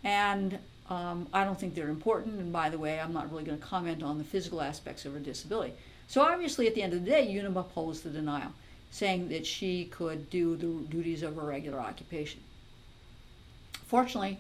and 0.03 0.59
um, 0.89 1.29
I 1.33 1.45
don't 1.45 1.59
think 1.59 1.75
they're 1.75 1.89
important. 1.89 2.41
And 2.41 2.53
by 2.53 2.69
the 2.69 2.79
way, 2.79 2.99
I'm 2.99 3.13
not 3.13 3.31
really 3.31 3.45
going 3.45 3.59
to 3.59 3.65
comment 3.65 4.03
on 4.03 4.19
the 4.19 4.25
physical 4.25 4.61
aspects 4.61 5.05
of 5.05 5.13
her 5.13 5.21
disability. 5.21 5.75
So 6.09 6.23
obviously, 6.23 6.67
at 6.67 6.75
the 6.75 6.83
end 6.83 6.93
of 6.93 7.05
the 7.05 7.11
day, 7.11 7.29
Unum 7.29 7.57
opposed 7.57 8.05
the 8.05 8.11
denial, 8.11 8.53
saying 8.91 9.29
that 9.29 9.47
she 9.47 9.87
could 9.87 10.31
do 10.31 10.57
the 10.57 10.89
duties 10.89 11.23
of 11.23 11.37
her 11.37 11.43
regular 11.43 11.81
occupation. 11.81 12.41
Fortunately, 13.87 14.39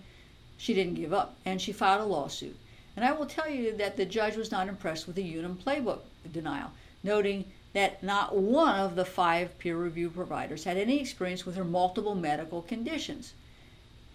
she 0.56 0.74
didn't 0.74 0.94
give 0.94 1.12
up, 1.12 1.36
and 1.44 1.60
she 1.60 1.72
filed 1.72 2.00
a 2.00 2.04
lawsuit. 2.04 2.56
And 2.94 3.04
I 3.04 3.12
will 3.12 3.26
tell 3.26 3.48
you 3.48 3.76
that 3.76 3.96
the 3.96 4.06
judge 4.06 4.36
was 4.36 4.50
not 4.50 4.68
impressed 4.68 5.06
with 5.06 5.16
the 5.16 5.22
Unum 5.22 5.58
playbook 5.58 6.00
denial, 6.32 6.70
noting 7.02 7.44
that 7.74 8.02
not 8.02 8.34
one 8.34 8.80
of 8.80 8.96
the 8.96 9.04
five 9.04 9.58
peer 9.58 9.76
review 9.76 10.08
providers 10.08 10.64
had 10.64 10.78
any 10.78 10.98
experience 10.98 11.44
with 11.44 11.56
her 11.56 11.64
multiple 11.64 12.14
medical 12.14 12.62
conditions. 12.62 13.34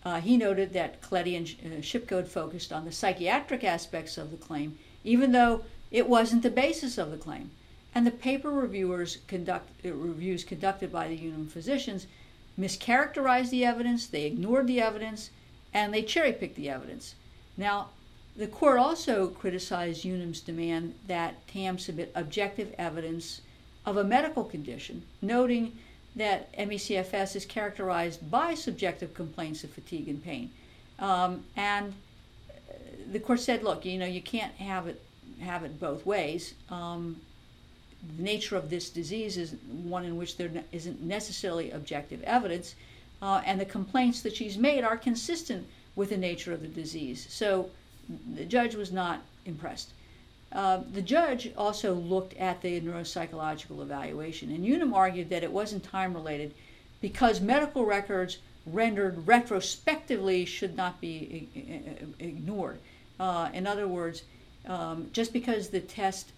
Uh, 0.04 0.20
he 0.20 0.36
noted 0.36 0.74
that 0.74 1.00
Cletty 1.00 1.38
and 1.38 1.48
uh, 1.48 1.78
Shipko 1.82 2.28
focused 2.28 2.74
on 2.74 2.86
the 2.86 2.92
psychiatric 2.92 3.64
aspects 3.64 4.18
of 4.18 4.32
the 4.32 4.38
claim, 4.38 4.80
even 5.04 5.32
though 5.32 5.64
it 5.92 6.08
wasn't 6.08 6.44
the 6.44 6.50
basis 6.50 6.98
of 6.98 7.12
the 7.12 7.18
claim. 7.18 7.52
And 7.94 8.08
the 8.08 8.12
paper 8.12 8.50
reviewers 8.50 9.18
conduct, 9.28 9.70
uh, 9.86 9.94
reviews 9.94 10.44
conducted 10.44 10.92
by 10.92 11.10
the 11.10 11.16
Unum 11.16 11.48
physicians 11.48 12.08
mischaracterized 12.60 13.50
the 13.50 13.66
evidence, 13.66 14.08
they 14.08 14.26
ignored 14.26 14.68
the 14.68 14.82
evidence, 14.82 15.30
and 15.74 15.94
they 15.94 16.02
cherry 16.02 16.34
picked 16.34 16.56
the 16.56 16.70
evidence. 16.70 17.16
Now, 17.58 17.90
the 18.36 18.48
court 18.48 18.80
also 18.80 19.28
criticized 19.28 20.06
Unum's 20.06 20.40
demand 20.40 20.96
that 21.08 21.46
TAM 21.48 21.78
submit 21.78 22.12
objective 22.16 22.74
evidence 22.78 23.42
of 23.86 23.98
a 23.98 24.04
medical 24.04 24.44
condition, 24.44 25.04
noting 25.22 25.78
that 26.16 26.50
ME/CFS 26.58 27.36
is 27.36 27.46
characterized 27.46 28.30
by 28.30 28.54
subjective 28.54 29.14
complaints 29.14 29.64
of 29.64 29.70
fatigue 29.70 30.08
and 30.08 30.24
pain. 30.24 30.52
Um, 31.00 31.44
and 31.56 31.94
the 33.12 33.20
court 33.20 33.40
said, 33.40 33.64
look, 33.64 33.86
you 33.86 33.98
know, 33.98 34.06
you 34.06 34.22
can't 34.22 34.54
have 34.56 34.88
it 34.88 35.02
have 35.42 35.64
it 35.64 35.80
both 35.80 36.06
ways. 36.06 36.54
Um, 36.70 37.18
the 38.18 38.24
nature 38.24 38.56
of 38.56 38.70
this 38.70 38.90
disease 38.90 39.38
is 39.38 39.56
one 39.84 40.06
in 40.06 40.18
which 40.18 40.38
there 40.38 40.50
isn't 40.72 41.02
necessarily 41.02 41.72
objective 41.72 42.22
evidence, 42.24 42.76
uh, 43.22 43.42
and 43.46 43.60
the 43.60 43.66
complaints 43.66 44.22
that 44.22 44.36
she's 44.36 44.58
made 44.58 44.84
are 44.84 44.98
consistent 44.98 45.68
with 45.96 46.10
the 46.10 46.18
nature 46.18 46.54
of 46.54 46.62
the 46.62 46.68
disease. 46.68 47.28
So 47.30 47.70
the 48.36 48.46
judge 48.46 48.76
was 48.76 48.92
not 48.92 49.22
impressed. 49.46 49.92
Uh, 50.52 50.82
the 50.94 51.02
judge 51.02 51.52
also 51.58 51.94
looked 51.94 52.34
at 52.36 52.62
the 52.62 52.82
neuropsychological 52.82 53.82
evaluation, 53.82 54.52
and 54.52 54.66
Unum 54.66 54.94
argued 54.94 55.30
that 55.30 55.44
it 55.44 55.52
wasn't 55.52 55.84
time 55.84 56.14
related 56.14 56.54
because 57.02 57.40
medical 57.40 57.86
records 57.86 58.40
rendered 58.66 59.28
retrospectively 59.28 60.46
should 60.46 60.76
not 60.76 61.00
be 61.00 61.48
ignored. 62.20 62.80
Uh, 63.20 63.50
in 63.54 63.66
other 63.66 63.88
words, 63.88 64.24
um, 64.68 65.10
just 65.14 65.34
because 65.34 65.70
the 65.70 65.80
test 65.80 66.32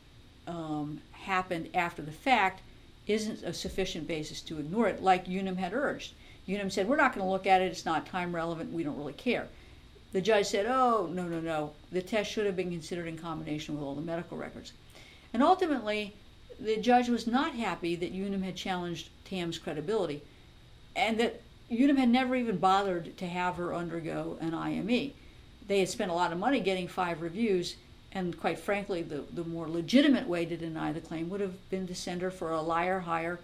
um, 0.48 1.02
happened 1.12 1.70
after 1.74 2.02
the 2.02 2.12
fact 2.12 2.62
isn't 3.08 3.44
a 3.44 3.54
sufficient 3.54 4.08
basis 4.08 4.42
to 4.42 4.60
ignore 4.60 4.88
it, 4.88 5.04
like 5.04 5.28
Unum 5.28 5.58
had 5.58 5.74
urged. 5.74 6.14
Unum 6.48 6.70
said, 6.70 6.88
We're 6.88 6.96
not 6.96 7.14
going 7.14 7.26
to 7.26 7.32
look 7.32 7.48
at 7.48 7.62
it, 7.62 7.72
it's 7.72 7.86
not 7.86 8.06
time 8.06 8.36
relevant, 8.36 8.74
we 8.74 8.84
don't 8.84 8.98
really 8.98 9.14
care. 9.14 9.48
The 10.12 10.22
judge 10.22 10.46
said, 10.48 10.66
Oh, 10.68 11.10
no, 11.12 11.24
no, 11.24 11.40
no. 11.40 11.72
The 11.92 12.02
test 12.02 12.32
should 12.32 12.46
have 12.46 12.56
been 12.56 12.72
considered 12.72 13.08
in 13.08 13.18
combination 13.18 13.76
with 13.76 13.84
all 13.84 13.96
the 13.96 14.02
medical 14.02 14.38
records. 14.38 14.74
And 15.34 15.42
ultimately, 15.42 16.14
the 16.60 16.78
judge 16.78 17.10
was 17.10 17.26
not 17.26 17.56
happy 17.56 17.96
that 17.96 18.12
Unum 18.12 18.44
had 18.44 18.56
challenged 18.56 19.10
Tam's 19.26 19.58
credibility 19.58 20.22
and 20.96 21.20
that 21.20 21.42
Unum 21.72 21.98
had 21.98 22.10
never 22.10 22.36
even 22.36 22.58
bothered 22.58 23.18
to 23.18 23.28
have 23.28 23.56
her 23.56 23.74
undergo 23.74 24.38
an 24.40 24.54
IME. 24.54 25.14
They 25.68 25.80
had 25.80 25.90
spent 25.90 26.12
a 26.12 26.16
lot 26.16 26.32
of 26.32 26.38
money 26.38 26.60
getting 26.60 26.88
five 26.88 27.22
reviews, 27.22 27.76
and 28.14 28.40
quite 28.40 28.60
frankly, 28.60 29.02
the, 29.02 29.24
the 29.34 29.44
more 29.44 29.68
legitimate 29.68 30.28
way 30.28 30.46
to 30.46 30.56
deny 30.56 30.92
the 30.92 31.02
claim 31.02 31.30
would 31.30 31.42
have 31.42 31.70
been 31.70 31.88
to 31.88 31.96
send 31.96 32.22
her 32.22 32.32
for 32.32 32.52
a 32.52 32.62
liar 32.62 33.02
higher, 33.02 33.40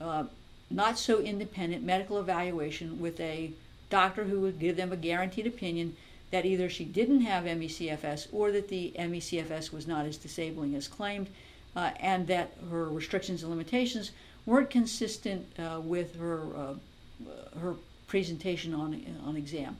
uh, 0.00 0.24
not 0.70 0.98
so 0.98 1.20
independent 1.20 1.82
medical 1.82 2.18
evaluation 2.18 3.00
with 3.00 3.18
a 3.20 3.50
doctor 3.90 4.24
who 4.24 4.40
would 4.40 4.58
give 4.58 4.76
them 4.76 4.92
a 4.92 4.96
guaranteed 4.96 5.46
opinion 5.46 5.96
that 6.30 6.44
either 6.44 6.68
she 6.68 6.84
didn't 6.84 7.20
have 7.20 7.44
ME/CFS 7.44 8.28
or 8.32 8.50
that 8.52 8.68
the 8.68 8.92
ME/CFS 8.96 9.72
was 9.72 9.86
not 9.86 10.06
as 10.06 10.16
disabling 10.16 10.74
as 10.74 10.88
claimed, 10.88 11.28
uh, 11.74 11.90
and 12.00 12.26
that 12.26 12.52
her 12.70 12.88
restrictions 12.88 13.42
and 13.42 13.50
limitations 13.50 14.10
weren't 14.44 14.70
consistent 14.70 15.46
uh, 15.58 15.80
with 15.80 16.16
her 16.16 16.40
uh, 16.56 16.74
her 17.60 17.74
presentation 18.06 18.74
on 18.74 19.00
on 19.24 19.36
exam. 19.36 19.76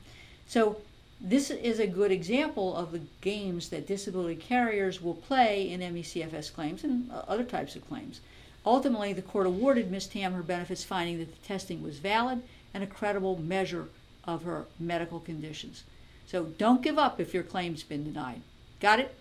So 0.47 0.81
this 1.21 1.51
is 1.51 1.81
a 1.81 1.87
good 1.87 2.13
example 2.13 2.77
of 2.77 2.93
the 2.93 3.01
games 3.21 3.71
that 3.71 3.87
disability 3.87 4.37
carriers 4.37 5.03
will 5.03 5.15
play 5.15 5.71
in 5.71 5.81
ME/CFS 5.81 6.53
claims 6.53 6.85
and 6.85 7.11
uh, 7.11 7.23
other 7.27 7.45
types 7.45 7.75
of 7.75 7.89
claims. 7.89 8.21
Ultimately, 8.67 9.13
the 9.13 9.23
court 9.23 9.47
awarded 9.47 9.91
Ms. 9.91 10.09
Tam 10.09 10.35
her 10.35 10.43
benefits, 10.43 10.85
finding 10.85 11.19
that 11.19 11.31
the 11.31 11.47
testing 11.47 11.83
was 11.83 11.99
valid 11.99 12.43
and 12.75 12.83
a 12.83 12.87
credible 12.87 13.41
measure 13.41 13.89
of 14.25 14.43
her 14.43 14.67
medical 14.79 15.21
conditions. 15.21 15.85
So 16.27 16.45
don't 16.59 16.83
give 16.83 16.99
up 16.99 17.21
if 17.21 17.33
your 17.33 17.45
claim's 17.45 17.83
been 17.83 18.05
denied. 18.05 18.43
Got 18.81 19.01
it? 19.01 19.15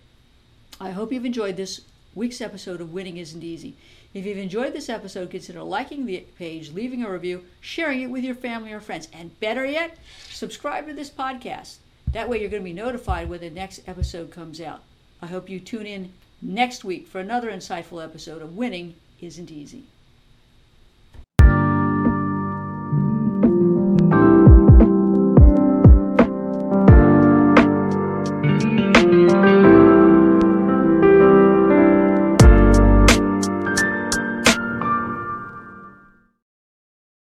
I 0.80 0.90
hope 0.90 1.12
you've 1.12 1.24
enjoyed 1.24 1.56
this 1.56 1.80
week's 2.14 2.40
episode 2.40 2.80
of 2.80 2.92
Winning 2.92 3.16
Isn't 3.16 3.44
Easy. 3.44 3.76
If 4.12 4.26
you've 4.26 4.38
enjoyed 4.38 4.72
this 4.72 4.88
episode, 4.88 5.30
consider 5.30 5.62
liking 5.62 6.04
the 6.04 6.24
page, 6.36 6.72
leaving 6.72 7.04
a 7.04 7.10
review, 7.10 7.44
sharing 7.60 8.02
it 8.02 8.10
with 8.10 8.24
your 8.24 8.34
family 8.34 8.72
or 8.72 8.80
friends, 8.80 9.08
and 9.12 9.38
better 9.40 9.64
yet, 9.64 9.96
subscribe 10.28 10.86
to 10.88 10.94
this 10.94 11.10
podcast. 11.10 11.76
That 12.16 12.30
way, 12.30 12.40
you're 12.40 12.48
going 12.48 12.62
to 12.62 12.64
be 12.64 12.72
notified 12.72 13.28
when 13.28 13.40
the 13.40 13.50
next 13.50 13.82
episode 13.86 14.30
comes 14.30 14.58
out. 14.58 14.80
I 15.20 15.26
hope 15.26 15.50
you 15.50 15.60
tune 15.60 15.84
in 15.84 16.14
next 16.40 16.82
week 16.82 17.06
for 17.06 17.20
another 17.20 17.52
insightful 17.52 18.02
episode 18.02 18.40
of 18.40 18.56
Winning 18.56 18.94
Isn't 19.20 19.50
Easy. 19.50 19.82